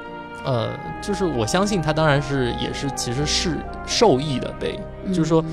[0.43, 0.69] 呃，
[1.03, 5.45] 就是我相信他当然是也是其实是受益的被，就是说，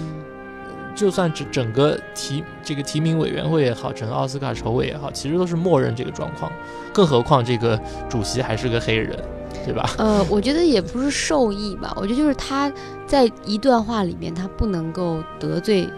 [0.99, 6.51] 就算整整个提这个提名委员会也好，整个奥斯卡筹委也好，其实都是默认这个状况，
[6.93, 7.81] 更何况这个
[8.11, 9.17] 主席还是个黑人，
[9.65, 9.89] 对吧？
[9.97, 12.73] 呃，我觉得也不是受益吧，我觉得就是他
[13.07, 15.89] 在一段话里面，他不能够得罪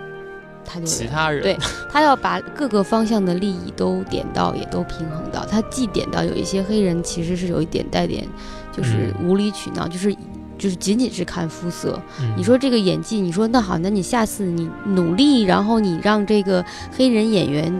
[0.66, 1.56] 太多，其他人对
[1.90, 5.46] 他要把各个方向的利益都点到，也都平衡到。
[5.46, 8.28] 他既点到有一些黑人其实是有一点带点，
[8.70, 10.14] 就是无理取闹，就是。
[10.60, 17.72] 就是仅仅是看肤色，嗯你说这个演技，你说那好，那你下次你努力，然后你让这个黑人演员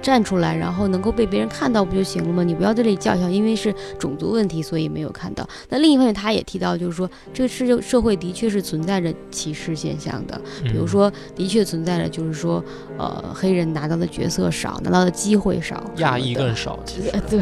[0.00, 2.42] 站出来，然后能够被别人看到不就行了吗？
[2.44, 5.46] 你不要在这里叫嚣，因为是种族问题，所以没有看到。
[5.68, 12.64] 那另一方面，他也提到，就是说这个社社会的确是存在着歧视现象的，比如说的确存在着，就是说
[12.96, 17.40] 呃黑人拿到的角色少，拿到的机会少，亚裔更少，其 实呃对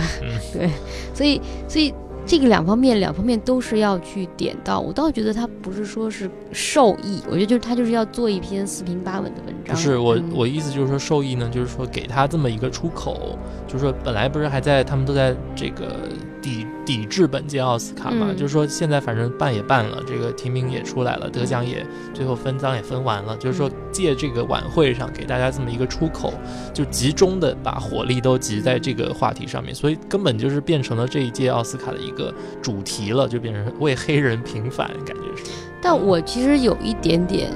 [0.52, 0.70] 对，
[1.14, 1.92] 所以所以。
[2.28, 4.78] 这个两方面，两方面都是要去点到。
[4.78, 9.74] 我倒觉得他不是说是受益，我觉得就是他就是要做一篇四平八稳的文章。
[9.74, 16.06] 不是我嗯我意思就是说受益呢，就是说给他这么一个出口，就是说本来不是还在他们都在这个
[16.42, 26.32] 抵抵制本届奥斯卡嘛，嗯就是说现在反正办也办了，这个提名也出来了，得奖也最后分赃也分完了，就是说借这个晚会上给大家这么一个出口，
[26.72, 35.50] 就集中的把火力都集在这个话题上面，所以根本就是变成了这一届奥斯卡的一个主题了，就变成为黑人平反，感觉是。
[35.82, 37.50] 但我其实有一点点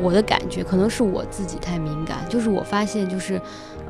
[0.00, 3.38] 我的感觉，可能是我自己太敏感，就是我发现就是。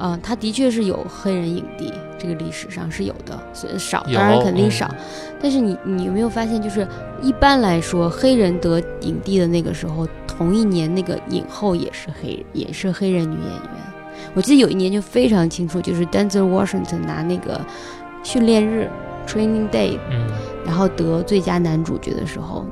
[0.00, 4.86] 嗯、呃，他的确是有黑人影帝，这个历史上是有的，所以少当然肯定少。
[4.90, 4.96] 嗯、
[5.42, 6.86] 但是你你有没有发现，就是
[7.20, 14.32] 一般来说，黑人得影帝的那个时候，同一年那个影后也是黑，也是黑人女演员。
[14.34, 17.60] 我记得有一年就非常清楚，就是 Denzel Washington 拿那个
[18.22, 18.88] 训练日
[19.26, 20.26] Training Day，嗯，
[20.64, 22.66] 然后得最佳男主角的时候，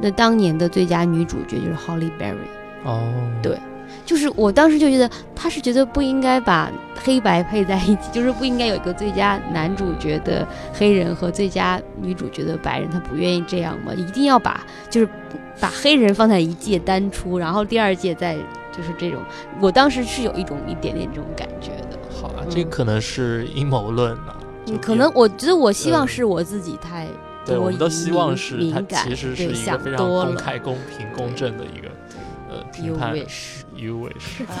[0.00, 2.48] 那当年的最佳女主角就是 Holly Berry。
[2.84, 3.00] 哦，
[3.42, 3.58] 对。
[4.04, 6.70] 就是我当时就觉得他是觉得不应该把
[7.02, 15.08] 黑白配在一起， 就是不应该有一个最佳男主角的黑人和最佳女主角的白人，他不愿意这样嘛，一定要把就是
[15.60, 18.34] 把黑人放在一届单出，然后第二届再
[18.72, 19.20] 就是这种，
[19.60, 21.98] 我当时是有一种一点点这种感觉的。
[22.10, 24.36] 好啊，这可能是阴谋论了。
[24.66, 27.06] 嗯，可能我觉得我希望是我自己太
[27.46, 28.58] 对，我们都希望是
[28.90, 31.88] 其实是一个非常公开、公平、公正的一个
[32.50, 33.14] 呃评判。
[33.80, 34.36] You wish.
[34.36, 34.52] People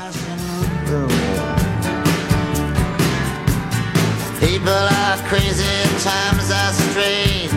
[4.72, 7.52] are crazy, times are strange.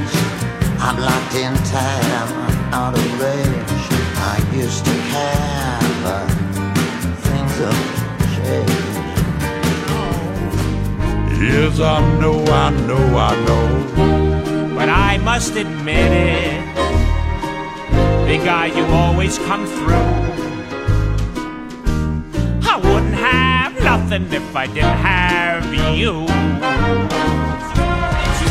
[0.78, 2.32] I'm locked in tight, I'm
[2.74, 3.84] out of range.
[4.20, 6.28] I used to care, but
[7.24, 7.84] things have
[8.36, 8.98] changed.
[11.42, 14.76] Yes, I know, I know, I know.
[14.76, 16.62] But I must admit it.
[18.28, 20.43] Big guy, you always come through.
[23.98, 26.26] Nothing if I didn't have you.
[26.26, 26.34] You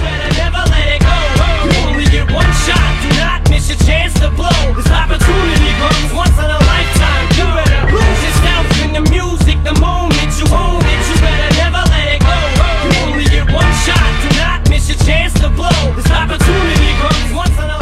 [0.07, 1.19] better never let it go.
[1.67, 2.79] You only get one shot.
[3.03, 4.55] Do not miss your chance to blow.
[4.79, 7.27] This opportunity comes once in a lifetime.
[7.35, 11.03] You better lose yourself in the music the moment you own it.
[11.11, 12.39] You better never let it go.
[12.87, 13.99] You only get one shot.
[14.23, 15.75] Do not miss your chance to blow.
[15.99, 17.82] This opportunity comes once in a lifetime.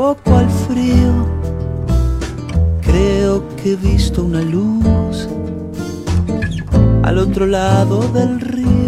[0.00, 1.12] Poco al frío.
[2.80, 5.28] Creo que he visto una luz
[7.02, 8.79] al otro lado del río.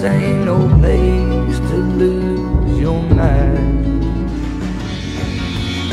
[0.00, 3.84] This ain't no place to lose your mind.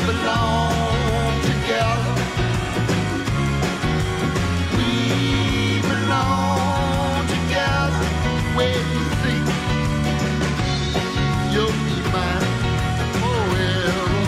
[0.05, 2.13] belong together.
[4.77, 8.05] We belong together.
[8.55, 9.45] Where you think
[11.51, 12.45] you'll be mine
[13.21, 14.21] forever.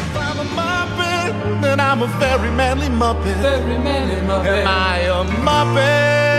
[0.00, 3.36] If I'm a muppet, then I'm a very manly muppet.
[3.42, 4.64] Very manly muppet.
[4.64, 6.35] Am I a muppet?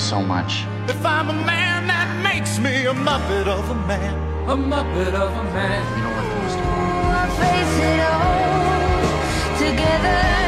[0.00, 0.64] So much.
[0.88, 4.14] If I'm a man, that makes me a muppet of a man.
[4.48, 5.82] A muppet of a man.
[5.96, 6.56] You know what most
[7.12, 10.39] I face it all together.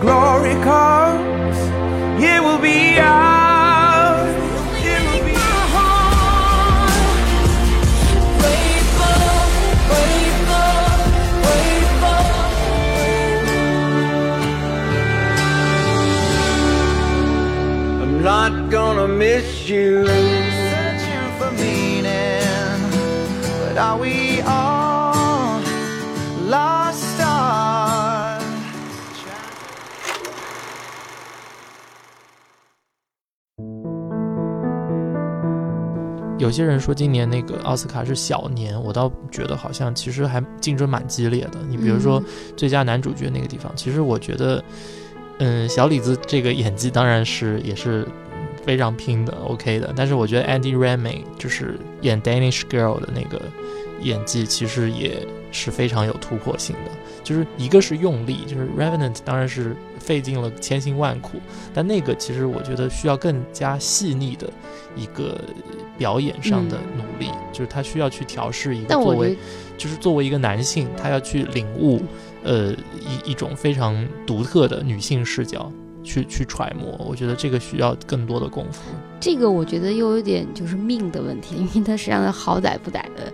[0.00, 1.56] Glory comes,
[2.22, 4.34] it will be ours.
[4.84, 5.36] It will be
[18.02, 20.06] I'm not gonna miss you.
[20.06, 22.80] Searching for meaning,
[23.62, 24.75] but are we all
[36.46, 41.58] 有些人说今年那个奥斯卡是小年，我倒觉得好像其实还竞争蛮激烈的。
[41.68, 42.24] 你比如说嗯
[42.56, 44.62] 最佳男主角那个地方，其实我觉得，
[45.38, 48.06] 嗯，小李子这个演技当然是也是
[48.64, 49.92] 非常拼的，OK 的。
[49.96, 53.42] 但是我觉得 Andy Raimi 就是演 Danish Girl 的那个
[54.00, 56.92] 演技，其实也是非常有突破性的。
[57.24, 59.74] 就是一个是用力，就是 Revenant 当然是
[60.06, 61.38] 费尽了千辛万苦，
[61.74, 64.48] 但那个其实我觉得需要更加细腻的
[64.96, 65.38] 一个
[65.98, 69.36] 表演上的努力，就是他需要去调试一个作为
[69.76, 72.00] 就是作为一个男性，他要去领悟，
[72.44, 72.72] 呃，
[73.26, 75.70] 一一种非常独特的女性视角。
[76.08, 78.82] 去去揣摩，我觉得这个需要更多的功夫。
[79.18, 83.32] 这个我觉得又有点就是命的问题，因为他实际上好歹不歹的，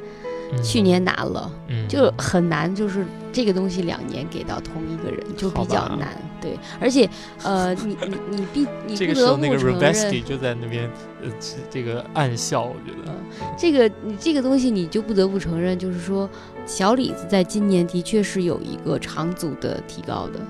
[0.63, 6.21] 去年拿了，嗯就很难，就是这个东西两年给到同一个人就比较难。
[6.41, 7.09] 对，而且
[7.45, 10.91] 呃，你你你必 你不得不个时候那个承认，就在那边，
[11.23, 13.13] 呃，这这个暗笑，我觉得。
[13.57, 16.29] 这个你这个东西你就不得不承认，就是说
[16.67, 20.41] 小李子在今年的确是有一个长足的提高的。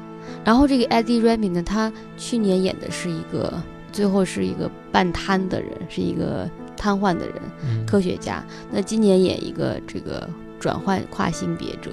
[0.44, 3.53] 然后这个 Eddie Remy 呢，他去年演的是一个
[3.92, 8.44] 最后是一个半瘫的人，是一个瘫痪的人，嗯科学家。
[8.70, 11.90] 那今年演一个这个转换跨性别者，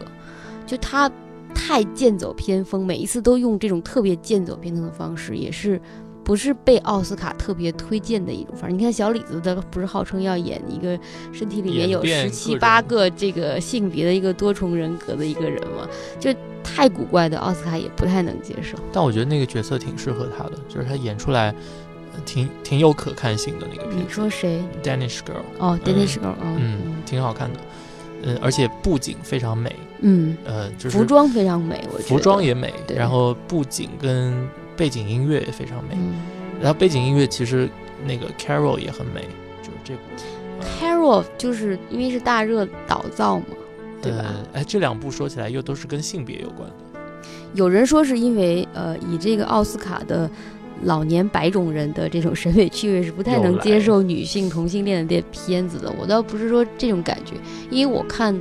[0.65, 1.11] 就他
[1.53, 5.81] 太剑走偏锋，每一次都用这种特别剑走偏锋的方式，也是
[6.23, 8.75] 不是被奥斯卡特别推荐的一种方式。
[8.75, 10.97] 你看小李子的不是号称要演一个
[11.31, 15.87] 身体里面有十七八个这个性别的一个多重人格的一个人吗，
[16.19, 16.31] 就
[16.63, 18.77] 太古怪的，奥斯卡也不太能接受。
[18.93, 21.53] 但我觉得那个角色挺适合他的，就是他演出来，
[22.25, 24.09] 挺挺有可看性的那个片你子。
[24.09, 27.59] 说谁？Danish Girl，哦，Danish Girl，嗯嗯，挺好看的，
[28.23, 36.13] 嗯，而且布景非常美，嗯，呃，就是服装非常美，我觉得服装也美，然后布景跟背景音乐也非常美，嗯
[36.61, 37.69] 然后背景音乐其实
[38.05, 39.21] 那个 Carol 也很美，
[39.61, 40.01] 就是这部。
[40.77, 43.45] Carol 就是因为是大热导造嘛，
[44.01, 44.17] 对吧？
[44.19, 44.59] 呃？
[44.59, 46.75] 哎，这两部说起来又都是跟性别有关的。
[47.53, 50.29] 有人说是因为呃，以这个奥斯卡的
[50.83, 55.93] 老年白种人的这种审美趣味是不太能接受女性同性恋的这片子的。
[55.99, 57.33] 我倒不是说这种感觉，
[57.69, 58.33] 因为我看，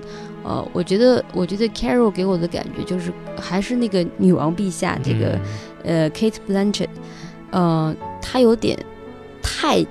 [0.44, 5.38] 呃，我觉得我觉得 Carol 给我的感觉就是还是那个女王陛下这个、
[5.82, 6.88] 呃 Kate Blanchett，
[7.50, 8.78] 呃，她有点
[9.42, 9.84] 太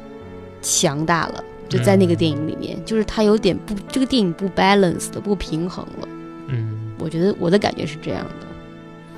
[0.62, 1.44] 强大了。
[1.70, 6.08] 就在那个电影里面，就是她有点不，这个电影不 balance 的，不平衡了。
[6.48, 8.48] 嗯，我觉得我的感觉是这样的，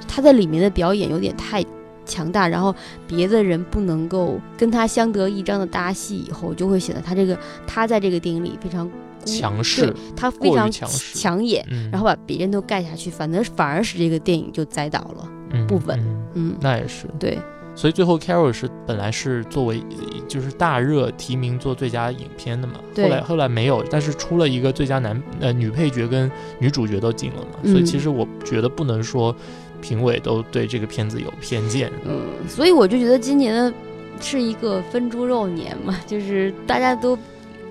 [0.07, 1.63] 她在里面的表演有点太
[2.09, 2.75] 强大，然后
[3.07, 8.89] 别的人不能够跟他相得益彰的搭戏，以后就会显得他这个他在这个电影里非常
[9.23, 11.17] 强势他非常强势。
[11.17, 11.89] 抢眼，嗯。
[11.91, 15.99] 然后把别人都盖下去，反正反而使这个电影就栽倒了，嗯不稳。
[15.99, 17.05] 嗯嗯，那也是。
[17.19, 17.37] 对，
[17.75, 29.35] 所以最后 Carol 是本来是作为呃就是大热提名做最佳影片的嘛，后来后来没有，但是出了一个最佳男呃女配角跟女主角都进了嘛，嗯所以其实我觉得不能说
[29.81, 31.91] 评委都对这个片子有偏见。
[32.05, 33.73] 嗯，所以我就觉得今年的
[34.21, 37.17] 是一个分猪肉年嘛， 就是大家都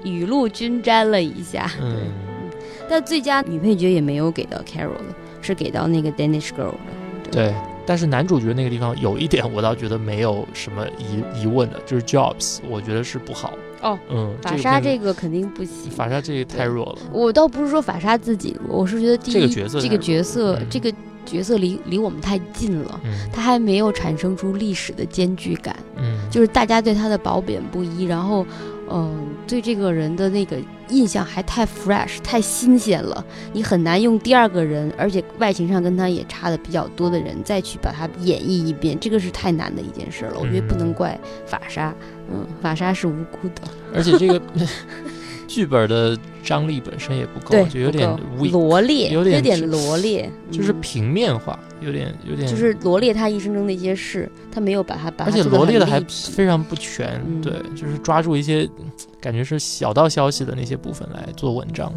[0.05, 1.71] 雨露均沾了一下。
[1.79, 2.51] 对，嗯，
[2.89, 7.31] 但最佳女配角也没有给到 Carol 的，是给到那个 Danish Girl 的。
[7.31, 7.55] 对。
[7.87, 13.55] 但是男主角那个地方有一点，我倒觉得没有什么疑疑问的，就是 Jobs，我觉得是不好。
[13.83, 15.91] 哦，嗯，法莎个这个肯定不行。
[15.91, 16.99] 法莎这个太弱了。
[17.13, 20.93] 我倒不是说法莎自己弱，我是觉得第一这个角色这个角色、嗯这个
[21.27, 25.77] 角色离离我们太近了，嗯他还没有产生出历史的艰巨感。
[25.97, 28.47] 嗯，就是大家对他的褒贬不一，然后，
[28.91, 30.57] 嗯、对这个人的那个
[30.89, 33.23] 印象还太 fresh、太新鲜了，
[33.53, 40.39] 你很难用第二个人，而且外形上跟他也差的比较多的人再去把他演绎一遍，这个是太难的一件事了。
[40.41, 42.18] 我觉得不能怪法莎，嗯，
[42.61, 43.63] 法莎是无辜的，
[43.95, 44.41] 而且这个
[45.49, 50.81] 剧本的张力本身也不够，对，就有点不够 weak，罗列，有点点罗列，就是嗯。
[50.81, 57.41] 平面化，有点有点就是罗列他一生中的一些事，他没有把它把它而且罗列的还非常不全，嗯。
[57.41, 58.85] 对，就是抓住一些嗯
[59.21, 61.93] 感觉是小道消息的那些部分来做文章。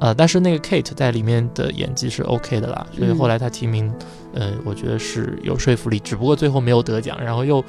[0.00, 3.16] 呃，但是那个 Kate 在里面的演技是 OK 的啦，所以嗯。
[3.16, 3.90] 后来她提名，
[4.34, 7.64] 呃，我觉得是有说服力，只不过最后没有得奖，然后又，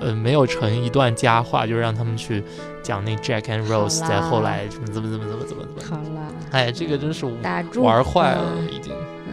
[0.00, 2.42] 呃，没有成一段佳话，就让他们去
[2.82, 6.20] 讲那 Jack and Rose 在后来怎么怎么怎么怎么怎么怎么，
[6.50, 7.26] 哎，这个真是
[7.80, 8.92] 玩坏了嗯已经。
[8.92, 9.32] 嗯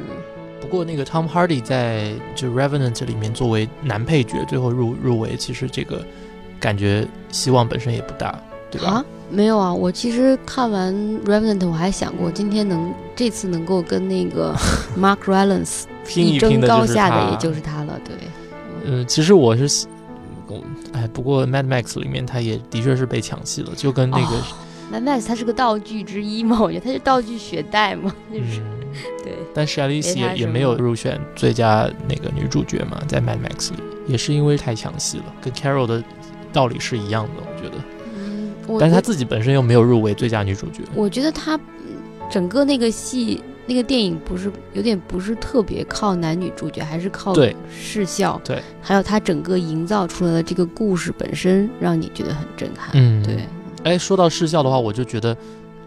[0.61, 6.03] 不过那个 Tom Hardy 在就 Revenant 里面作为男配角，最后入入围，其实这个
[6.59, 8.33] 感觉希望本身也不大，
[8.71, 8.87] 对吧？
[8.89, 10.91] 啊，没有啊，我其实看完
[11.25, 14.55] Revenant，我还想过今天能这次能够跟那个
[14.97, 18.15] Mark Rylance 拼一争高下的也就是他了，对。
[18.85, 19.85] 嗯，其实我是
[20.93, 24.43] 哎，不过 Mad Max 里面他也的确是被抢戏了，就跟那个、哦
[24.91, 29.33] Mad Max 它是个道具之一嘛，我觉得它是道具血袋嘛，就是、嗯，对。
[29.53, 33.77] 但是 Alice 也也没有入选最佳那个女主角嘛，在 Mad Max 里，
[34.07, 36.03] 也是因为太抢戏了，跟 Carol 的
[36.51, 37.75] 道理是一样的，我觉得。
[38.15, 40.83] 嗯，但是她自己本身又没有入围最佳女主角。
[40.93, 41.97] 我觉得他嗯
[42.29, 52.91] 整个那个戏那个电影不是有点不是特别靠男女主角，还是靠对视效，对，还有它整个营造出来的这个故事本身，让你觉得很震撼。
[52.93, 53.47] 嗯对，
[53.83, 55.35] 哎，说到视效的话，我就觉得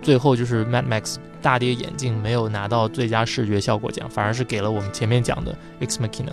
[0.01, 6.33] 最后就是 Mad Max 大跌眼镜，没有拿到最佳视觉效果奖，反而是给了我们前面讲的 Ex Machina。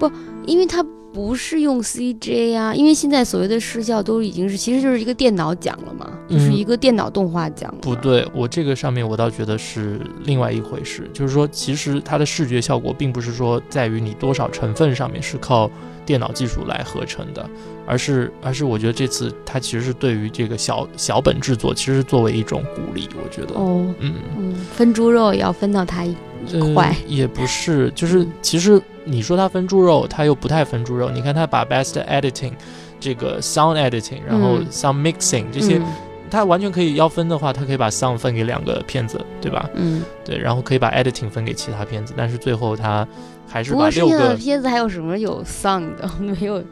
[0.00, 0.10] 不，
[0.46, 0.82] 因为它
[1.12, 7.78] 不是用 CJ 啊，因为现在所谓的视效都已经是其实就是一个电脑奖了嘛，就是嗯一个电脑动画奖了。
[7.82, 15.68] 不对，我这个上面我倒觉得是另外一回事，就是说，其实它的视觉效果并不是说在于你多少成分上面是靠
[16.06, 17.44] 电脑技术来合成的，
[17.86, 24.14] 而是而是我觉得这次它其实是对于这个小小本制作，其实是作为一种鼓励，我觉得，哦，嗯。
[24.38, 26.14] 嗯，分猪肉也要分到它一
[26.46, 26.96] 一块呃。
[27.06, 31.10] 也不是，就是其实你说它分猪肉，它又不太分猪肉。
[31.10, 32.52] 你看它把 best editing
[32.98, 35.86] 这个 sound editing，然后嗯 sound mixing 这些，嗯
[36.30, 39.68] 它完全可以要分的话，它可以把 sound 分给两个片子，对吧？
[39.74, 43.04] 嗯，对，然后可以把 editing 分给其他片子，但是最后它
[43.48, 46.08] 还是把六过剩下的个，片子还有什么有 sound 的？
[46.20, 46.62] 没有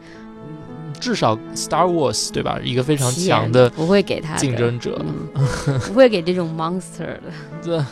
[0.97, 2.57] 至少 Star Wars 对吧？
[2.63, 4.97] 一个非常强的不会给他的竞争者，
[5.35, 7.23] 嗯不会给这种 monster 的。
[7.61, 7.85] 这，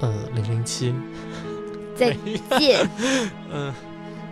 [0.00, 0.94] 呃，零零七，
[1.96, 2.16] 再
[2.58, 2.88] 见。
[3.52, 3.72] 嗯，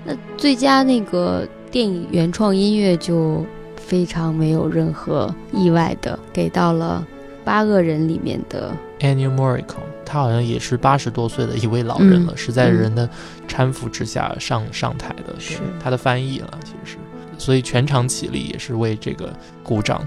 [0.05, 3.45] 那最佳那个电影原创音乐就
[3.77, 7.05] 非常没有任何意外的给到了
[7.45, 13.09] 八个人里面的 Ennio Morricone，他好像也是八十多岁的一位老人了，嗯是在人的
[13.49, 16.99] 搀扶之下上上台的，是他的翻译了，其实是，
[17.39, 20.07] 所以全场起立也是为这个鼓掌。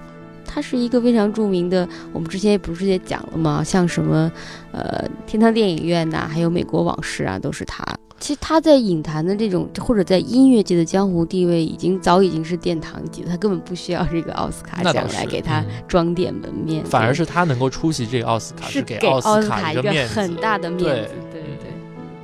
[0.51, 3.63] 他是一个非常著名的，我们之前不是也讲了吗？
[3.63, 4.31] 像什么，
[4.71, 7.85] 呃，天堂电影院呐、还有美国往事啊，都是他。
[8.19, 21.11] 其实他在影坛的这种或者在音乐界的江湖地位，已经早已经是殿堂级了，他根本不需要这个奥斯卡奖来给他嗯装点门面，反而是他能够出席这个奥斯卡，是给奥斯卡一个很大的面子。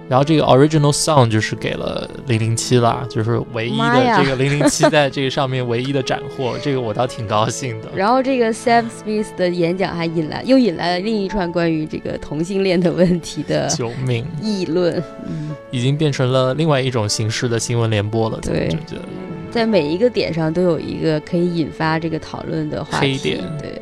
[0.08, 7.90] 然后这个 original song 就是给了零零七啦，就是唯一的这个零零七在这个上面唯一的斩获， 这个我倒挺高兴的。
[7.96, 14.26] 然后这个 Sam Smith 的演讲还引来又引来了另一串关于这个同性恋的问题的救命！
[14.42, 15.02] 议论。
[15.26, 18.70] 嗯，已经变成了另外一种形式的新闻联播了，对
[19.50, 23.14] 在每一个点上都有一个可以引发这个讨论的话题。
[23.14, 23.82] 黑点对，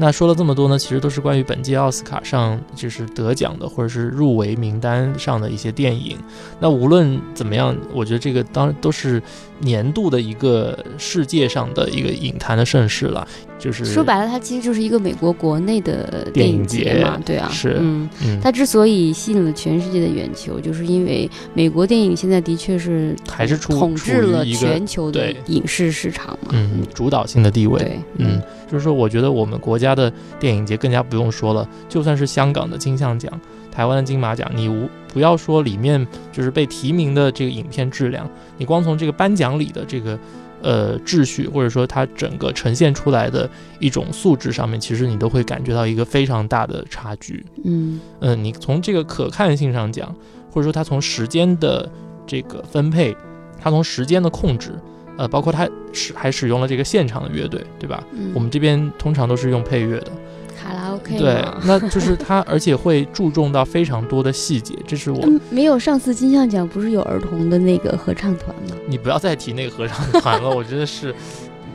[0.00, 6.16] 那说了这么多呢，其实都是关于本届奥斯卡上就是得奖的或者是入围名单上的一些电影。
[6.58, 9.22] 那无论怎么样，我觉得这个当然都是
[9.58, 13.28] 年度的一个世界上的一个影坛的盛世了。
[13.60, 27.78] 就是说白了，它其实就是一个美国国内的电影节嘛，对啊，是嗯，嗯它之所以吸引了全世界的眼球，就是因为美国电影现在的确是还是处统治了全球的影视市场嘛，嗯，主导性的地位。
[27.78, 28.40] 对，嗯，
[28.70, 33.30] 就是说，我觉得我们国家的电影节更加不用说了，就算是香港的金像奖、
[33.70, 40.18] 台湾的金马奖，你无不要说里面就是被提名的这个影片质量，你光从这个颁奖礼的这个
[40.62, 43.48] 呃秩序，或者说它整个呈现出来的
[43.78, 47.44] 一种素质上面，其实你都会感觉到一个非常大的差距。
[47.64, 50.14] 嗯嗯，你从这个可看性上讲，
[50.50, 51.90] 或者说它从时间的
[52.26, 53.16] 这个分配，
[53.60, 54.72] 它从时间的控制，
[55.16, 58.02] 呃，包括它使还使用了这个现场的乐队，对吧？
[58.12, 60.12] 嗯，我们这边通常都是用配乐的，
[60.60, 65.20] 卡拉 OK 对，那就是他，而且会注重到非常多的细节，这是我。
[65.24, 68.76] 嗯，没有上次金像奖不是有儿童的那个合唱团吗？
[68.86, 71.14] 你不要再提那个合唱团了，我真的是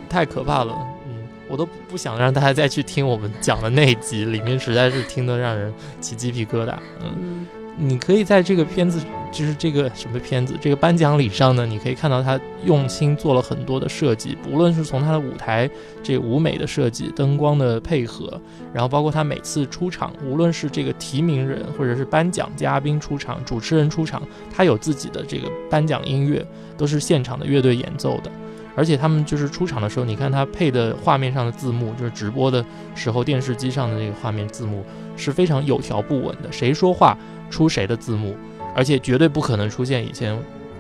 [0.08, 0.76] 太可怕了。
[1.08, 6.74] 嗯，我都不想让大家再去听我们讲的那一集，里面实在是听得让人起鸡皮疙瘩。
[7.02, 7.16] 嗯。
[7.20, 7.48] 嗯
[7.78, 15.70] 你可以在这个片子，就是这个什么片子，这个颁奖礼上呢，你可以看到他用心做了很多的设计，无论是从他的舞台
[16.02, 18.40] 这舞美的设计、灯光的配合，
[18.74, 24.22] 然后包括他每次出场，无论是这个提名人或者是颁奖嘉宾出场、主持人出场，
[24.56, 26.46] 他有自己的这个颁奖音乐，
[26.78, 28.32] 都是现场的乐队演奏的。
[28.78, 32.64] 而且他们就是出场的时候，你看他配的画面上的字幕，就是直播的
[32.94, 34.84] 时候电视机上的那个画面字幕
[35.16, 37.18] 是非常有条不紊的，谁说话
[37.50, 38.36] 出谁的字幕，
[38.76, 40.38] 而且绝对不可能出现以前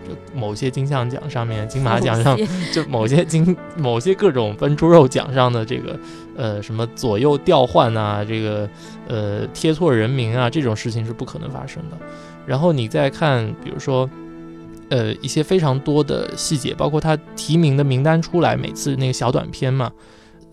[0.07, 2.37] 就某些金像奖上面、金马奖上
[2.73, 5.99] 就某些金某些各种分猪肉奖上的这个
[6.35, 8.69] 呃什么左右调换啊，这个
[9.07, 11.97] 呃贴错人名啊这种事情是不可能发生的。
[12.45, 14.09] 然后你再看，比如说。
[14.87, 19.91] 呃，一些非常多的细节，包括他提名的名单出来，每次那个小短片嘛，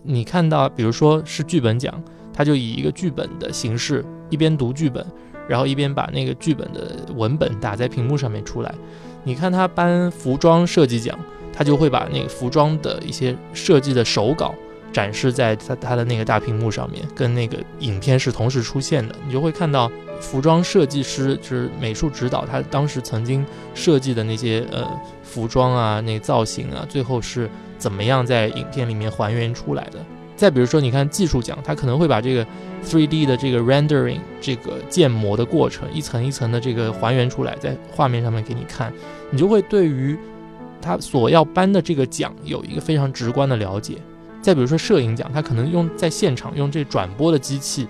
[0.01, 2.03] 你看到，比如说是剧本奖，
[2.33, 5.05] 他就以一个剧本的形式，一边读剧本，
[5.47, 8.73] 然后一边把那个剧本的文本打在屏幕上面出来。
[9.23, 11.17] 你看他颁服装设计奖，
[11.51, 14.53] 他就会把那个服装的一些设计的手稿
[14.91, 19.15] 展示在他他的那个大屏幕上面，跟那个影片是同时出现的。
[19.25, 19.89] 你就会看到
[20.19, 24.85] 服装设计师就是美术指导，他当时曾经设计的那些呃
[25.23, 29.99] 服装啊、那个造型啊，最后是怎么样在影片里面还原出来的。
[30.43, 32.45] 再比如说，你看技术奖，他可能会把这个
[32.85, 38.91] 3D 的这个 rendering 这个建模的过程，一层一层的这个还原出来，在画面上面给你看，
[39.31, 40.17] 你就会对于
[40.81, 43.95] 他所要颁的这个奖有一个非常直观的了解。
[44.41, 47.87] 再比如说摄影奖，他可能用在现场用这转播的机器，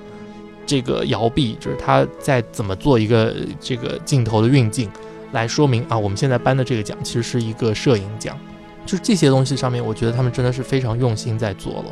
[0.64, 4.88] 这个摇臂，就是他在怎么做一个这个镜头的运镜，
[5.32, 8.38] 来说明啊，我们现在颁的这个奖其实是一个摄影奖。
[8.86, 11.86] 就是这些东西上面，我觉得他们真的是非常用心在做了。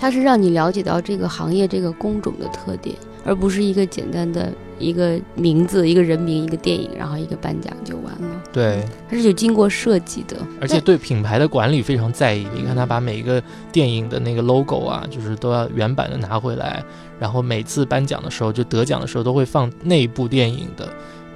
[0.00, 2.94] 它是让你了解到这个行业这个工种的特点，
[3.24, 8.42] 而不是一个简单的一个名字、一个人名、一个电影，然后一个颁奖就完了。
[8.52, 12.46] 对，它是有经过设计的，而且对品牌的管理非常在意。
[12.54, 13.42] 你看他把每一个
[13.72, 16.84] 电影的那个 logo 啊，就是都要原版的拿回来，
[17.18, 20.88] 然后每次颁奖的时候，就得奖的时候都会放那部电影的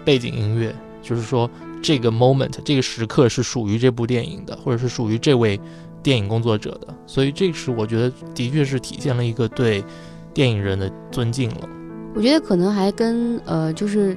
[0.05, 1.51] 背景音乐，就是说
[1.83, 5.59] 这个 moment 这个时刻是属于这部电影的，或者是属于这位
[6.03, 6.95] 电影工作者的。
[7.07, 9.85] 所以这是我觉得的确是体现了一个对
[10.33, 11.69] 电影人的尊敬了。
[12.15, 14.17] 我觉得可能还跟呃，就是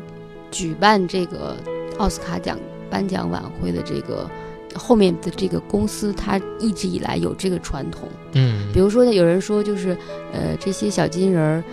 [0.49, 1.55] 举办这个
[1.97, 2.59] 奥斯卡奖
[2.89, 4.29] 颁奖晚会的这个
[4.75, 8.09] 后面的这个公司，它一直以来有这个传统。
[8.33, 9.97] 嗯，比如说呢，有人说就是，
[10.31, 11.63] 呃，这些小金人儿。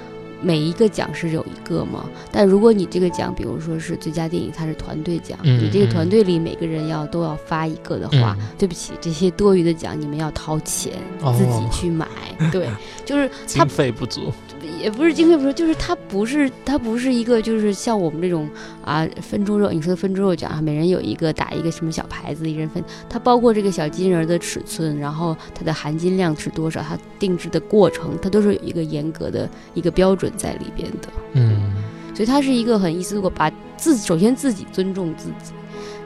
[0.43, 8.47] 每一个奖是有一个嘛，但如果你这个奖，比如说是最佳电影，它是团队奖，嗯你这个团队里每个人要都要发一个的话，嗯。
[8.59, 11.35] 对不起，这些多余的奖你们要掏钱、哦。
[11.37, 12.07] 自己去买，
[12.53, 12.69] 对，
[13.05, 14.33] 就是它经费不足，
[14.81, 18.49] 也不是经费不说，就是它不是它不是一个就是像我们这种
[18.85, 31.09] 啊分猪肉，你说的分猪肉卷啊，每人有一个打一个什么小牌子，一人分，它包括这个小金人儿的尺寸，然后它的含金量是多少，它定制的过程，它都是有一个严格的一个标准在里边的。
[31.33, 31.73] 嗯
[32.13, 35.53] 所以它是一个很意思，如果把自首先自己尊重自己，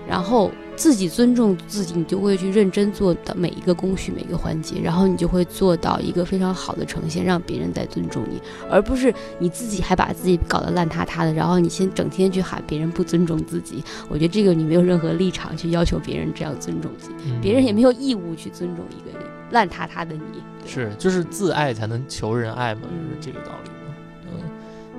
[0.08, 8.40] 然后自己尊重自己，你就会去认真做到每一个工序、每一个环节，然后你就会做到一个非常好的呈现，让别人在尊重你，
[8.70, 13.82] 而不是你自己还把自己搞得烂塌塌的，然后你先整天去喊别人不尊重自己。
[14.08, 20.42] 我觉得这个你没有任何立场去要求别人这样尊重自己，嗯别人也没有义务去尊重一个人烂塌塌的你。
[20.66, 23.70] 是，就是自爱才能求人爱嘛，就是这个道理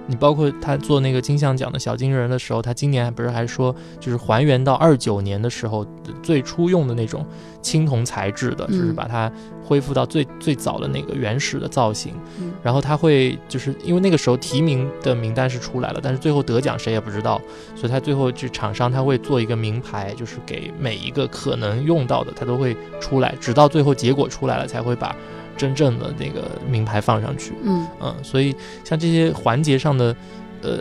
[0.08, 5.86] 你包括他做那个金像奖的小金人的时候，他今年不是还说，就是还原到二九年的时候
[6.22, 7.26] 最初用的那种
[7.62, 9.32] 青铜材质的，就是嗯把它
[9.64, 12.14] 恢复到最最早的那个原始的造型。
[12.40, 17.40] 嗯然后他会就是因为那个时候提名的名单是出来了，但是最后得奖谁也不知道，
[17.76, 25.16] 所以他最后就厂商他会做一个名牌，就是给每一个可能用到的他都会出来，直到最后结果出来了才会把
[25.58, 27.54] 真正的那个名牌放上去。
[27.64, 30.16] 嗯嗯，所以像这些环节上的，
[30.62, 30.80] 呃，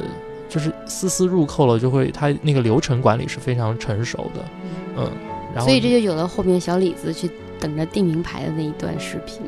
[0.49, 4.45] 就是丝丝入扣了，就会它那个流程管理是非常成熟的。
[4.97, 5.11] 嗯，
[5.55, 9.41] 然后所以这就有了后面小李子去等着订名牌的那一段视频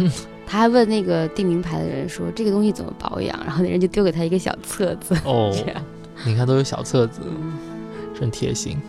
[0.46, 5.14] 他还问那个订名牌的人说：“这个东西怎么保养？”然后那人就丢给他一个小册子。
[5.24, 5.54] 哦，
[6.24, 7.20] 你看都有小册子，
[8.18, 8.80] 真贴心。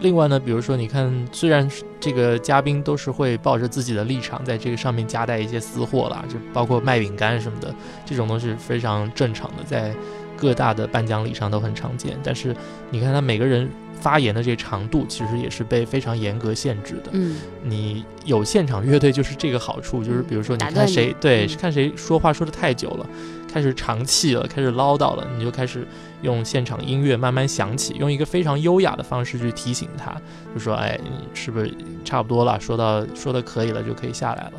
[0.00, 7.74] 另外呢，比如说，你看，虽然是这个嘉宾都是会抱着自己的立场，在这个上面夹带一些私货啦，就包括卖饼干什么的，
[8.04, 9.92] 这种都是非常正常的，在
[10.36, 12.16] 各大的颁奖礼上都很常见。
[12.22, 12.54] 但是
[12.90, 13.68] 你看他每个人
[14.00, 17.10] 发言的这个长度，其实也是被非常严格限制的。
[17.10, 23.06] 嗯，你有现场乐队就是这个好处，就是比如说你看谁对嗯看谁说话说的太久了，
[23.50, 25.86] 开始长气了，开始唠叨了，你就开始
[26.22, 30.14] 用现场音乐慢慢响起，用一个非常优雅的方式去提醒他，
[30.54, 31.74] 就说哎，你是不是
[32.04, 32.60] 差不多了？
[32.60, 34.52] 说到说的可以了，就可以下来了。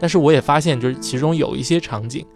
[0.00, 2.26] 但是我也发现，就是其中有一些场景，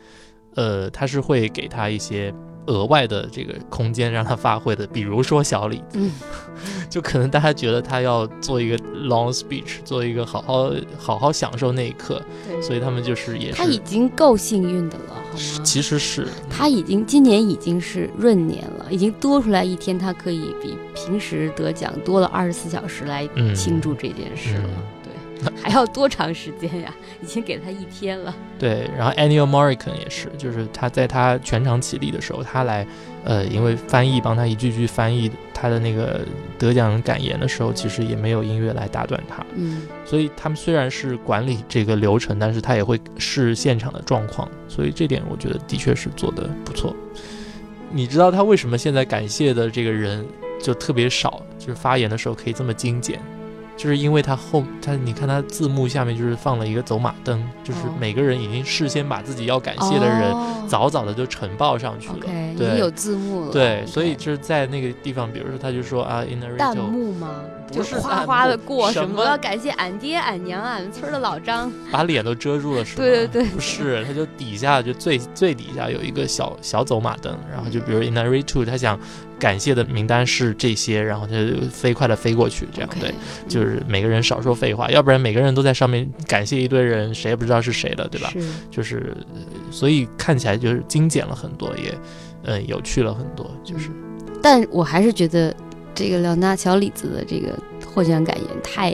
[0.55, 2.33] 呃，他是会给他一些
[2.67, 5.77] 额外的这个空间让他发挥的，比如说小李。
[5.77, 6.13] 子，嗯。
[6.89, 12.63] 就可能大家觉得他要做一个 long speech，做一个好好好好享受那一刻，对。
[12.63, 15.65] 所以他们就是也是他已经够幸运的了，好吗？
[15.65, 16.27] 其实是。
[16.49, 23.55] 他已经今年已经是闰年了，已经多出来一天，他可以比平时得奖多了二十四小时来嗯。
[23.55, 24.63] 庆祝这件事了。
[24.63, 24.71] 对，
[25.63, 26.95] 还要多长时间呀？
[27.23, 28.35] 已经给他一天了。
[28.59, 32.87] 对，然后 Ennio Morricone 也是，就是他在他全场起立的时候，他来，
[33.25, 36.21] 呃，因为翻译帮他一句句翻译他的那个
[36.59, 39.45] 得奖感言的时候，其实也没有音乐来打断他。
[39.55, 46.97] 嗯，所以他们虽然是管理这个流程，但是他也会视现场的状况，所以这点我觉得的确是做得不错。
[47.91, 50.27] 你知道他为什么现在感谢的这个人
[50.61, 53.21] 就特别少，就是发言的时候可以这么精简？
[53.77, 57.95] 就是因为他后他你看他字幕下面就是放了一个走马灯，就是哦。
[58.01, 60.65] 每个人已经事先把自己要感谢的人哦。
[60.67, 62.15] 早早的就呈报上去了。
[62.17, 63.53] OK，已对，经有字幕了。
[63.53, 67.41] 对，所以就是在那个地方，比如说他就说啊，in a 弹幕吗？
[67.69, 71.71] 不就是哗哗的过，什什么么要感谢俺爹俺娘俺们村的老张。
[71.91, 72.97] 把脸都遮住了是吗？
[73.05, 78.99] 对对对不是，他就底下就最最底下有一个小小走马灯，然后就比如 in a rito，他想
[79.39, 83.13] 感谢的名单是这些，然后他就飞快的飞过去，这样对，
[83.49, 88.31] 就是每个人少说废话，要不然每个人都在上面感谢一堆人，谁也不知道是谁的，对吧？
[88.33, 88.41] 是
[88.71, 89.41] 就是，呃
[89.71, 91.93] 所以看起来就是精简了很多，也
[92.45, 93.91] 嗯有趣了很多，就是
[94.41, 95.55] 但我还是觉得
[95.97, 97.59] 这个廖娜小李子的这个
[97.93, 98.93] 获奖感言太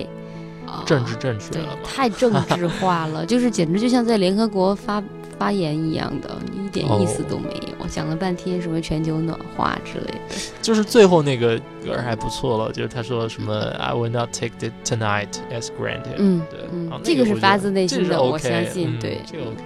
[0.66, 1.78] 啊政治正确了吧？
[1.84, 5.02] 太政治化了， 就是简直就像在联合国发
[5.38, 7.74] 发言一样的，一点意思都没有。
[7.78, 16.14] 我讲了半天什么全球暖化之类的，就是最后那个歌还不错了，就是他说什么 I will not take it tonight as granted。
[16.18, 19.56] 嗯对，嗯啊这个是发自内心的我相信嗯对这个 OK。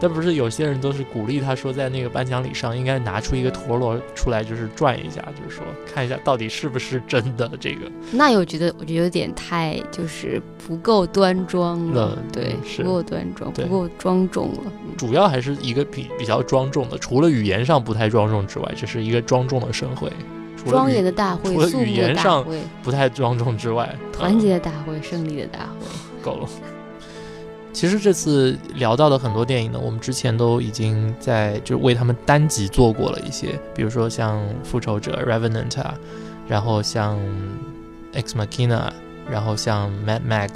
[0.00, 7.90] 但不是有些人都是鼓励他说，在那个颁奖礼上应该拿出一个陀螺出来，就是转一下，就是说看一下到底是不是真的这个。
[8.10, 14.72] 那我觉得我觉得有点太就是不够端庄了，嗯对，不够端庄，不够庄重了。
[14.96, 20.10] 主要还是一个比比较庄重的，除了语言上不太庄重之外，这是一个庄重的盛会，
[20.66, 25.86] 庄严的大会除了语言上会不太庄重之外，团结的大会，胜利的大会。
[26.22, 26.48] 够了。
[27.72, 35.94] 其实这次聊到的很多电影呢，我们之前都已经在就是为他们单集做过了一些，比如说像《复仇者》（Revenant） 啊，
[36.48, 37.16] 然后像
[38.20, 38.78] 《Ex Machina》，
[39.30, 40.48] 然后像《Mad Max》，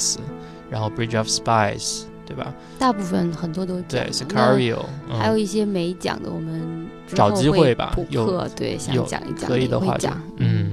[0.68, 1.78] 然后《Bridge of Spies》，
[2.26, 2.52] 对吧？
[2.78, 10.63] 大部分很多都对讲了，Sicario，那嗯还有一些没讲的，我们找机会吧补，有课对想讲一讲可以的话讲，嗯，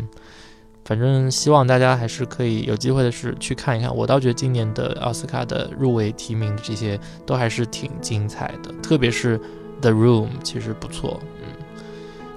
[0.84, 3.96] 反正希望大家还是可以有机会的是去看一看。
[3.96, 9.38] 我倒觉得今年的奥斯卡的入围提名的这些都还是挺精彩的，特别是
[9.82, 11.48] 《The Room》其实不错，嗯，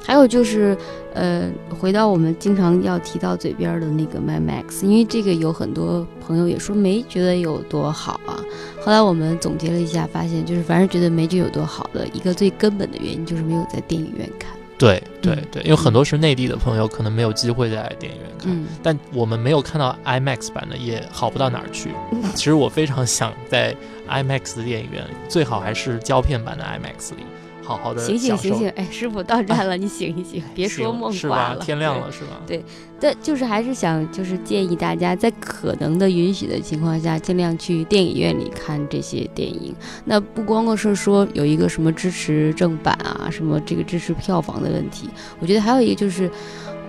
[0.03, 0.77] 还有就是，
[1.15, 8.39] 呃，回到我们经常要提到嘴边的那个 My Max，因为这个有很多朋友也说没觉得有多好啊。
[8.83, 14.51] 后来我们总结了一下，发现就是凡是觉得没觉得有多好的，一个最根本的原因就是没有在电影院看。
[14.77, 18.67] 对对对，因为很多是内地的朋友可能没有机会在电影院看，嗯。
[18.83, 21.93] 但我们没有看到 IMAX 版的也好不到哪儿去。
[22.35, 23.75] 其实我非常想在
[24.09, 27.25] IMAX 的电影院里，最好还是胶片版的 IMAX 里，
[27.65, 28.69] 好好的醒醒醒醒！
[28.71, 31.49] 哎，师傅到站了，你醒一醒，别说醒梦是吧？
[31.49, 31.61] 话了。
[31.61, 32.41] 天亮了是吧？
[32.47, 32.63] 对，
[33.01, 39.75] 但就是还是想就是建议大家在可能的允许的情况下，尽量去电影院里看这些电影。
[40.05, 45.09] 那不光光是说有一个什么支持正版啊，什么这个支持票房的问题，
[45.41, 46.31] 我觉得还有一个就是，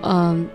[0.01, 0.45] 嗯、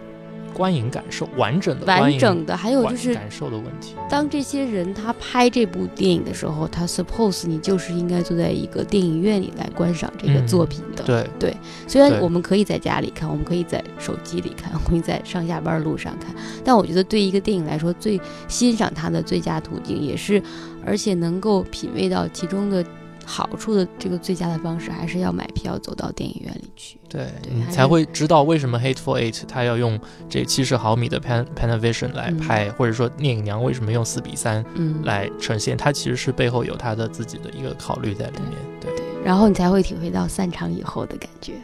[0.60, 3.94] 观影感受完整的完整的还有就是感受的问题。
[4.10, 11.02] 当这些人他拍这部电影的时候，他 suppose 你就是应该坐在一个电影院里来观赏这个嗯作品的。
[11.04, 11.56] 对对，
[11.88, 20.42] 虽然我们可以在家里看，我们可以在手机里看，我们在上下班路上看，但我觉得对一个电影来说，最欣赏它的最佳途径，也是
[20.84, 22.84] 而且能够品味到其中的
[23.24, 26.98] 好处的这个最佳的方式，还是要买票走到电影院里去。
[27.08, 29.98] 对对你才会知道为什么《Hateful Eight》它要用
[30.28, 38.52] 这七十毫米的 Pan Panavision 来拍，或者说聂隐娘为什么用四比三嗯来呈现，它其实是背后有它的自己的一个考虑在里面。
[38.80, 38.92] 对，
[39.24, 41.54] 然后你才会体会到散场以后的感觉。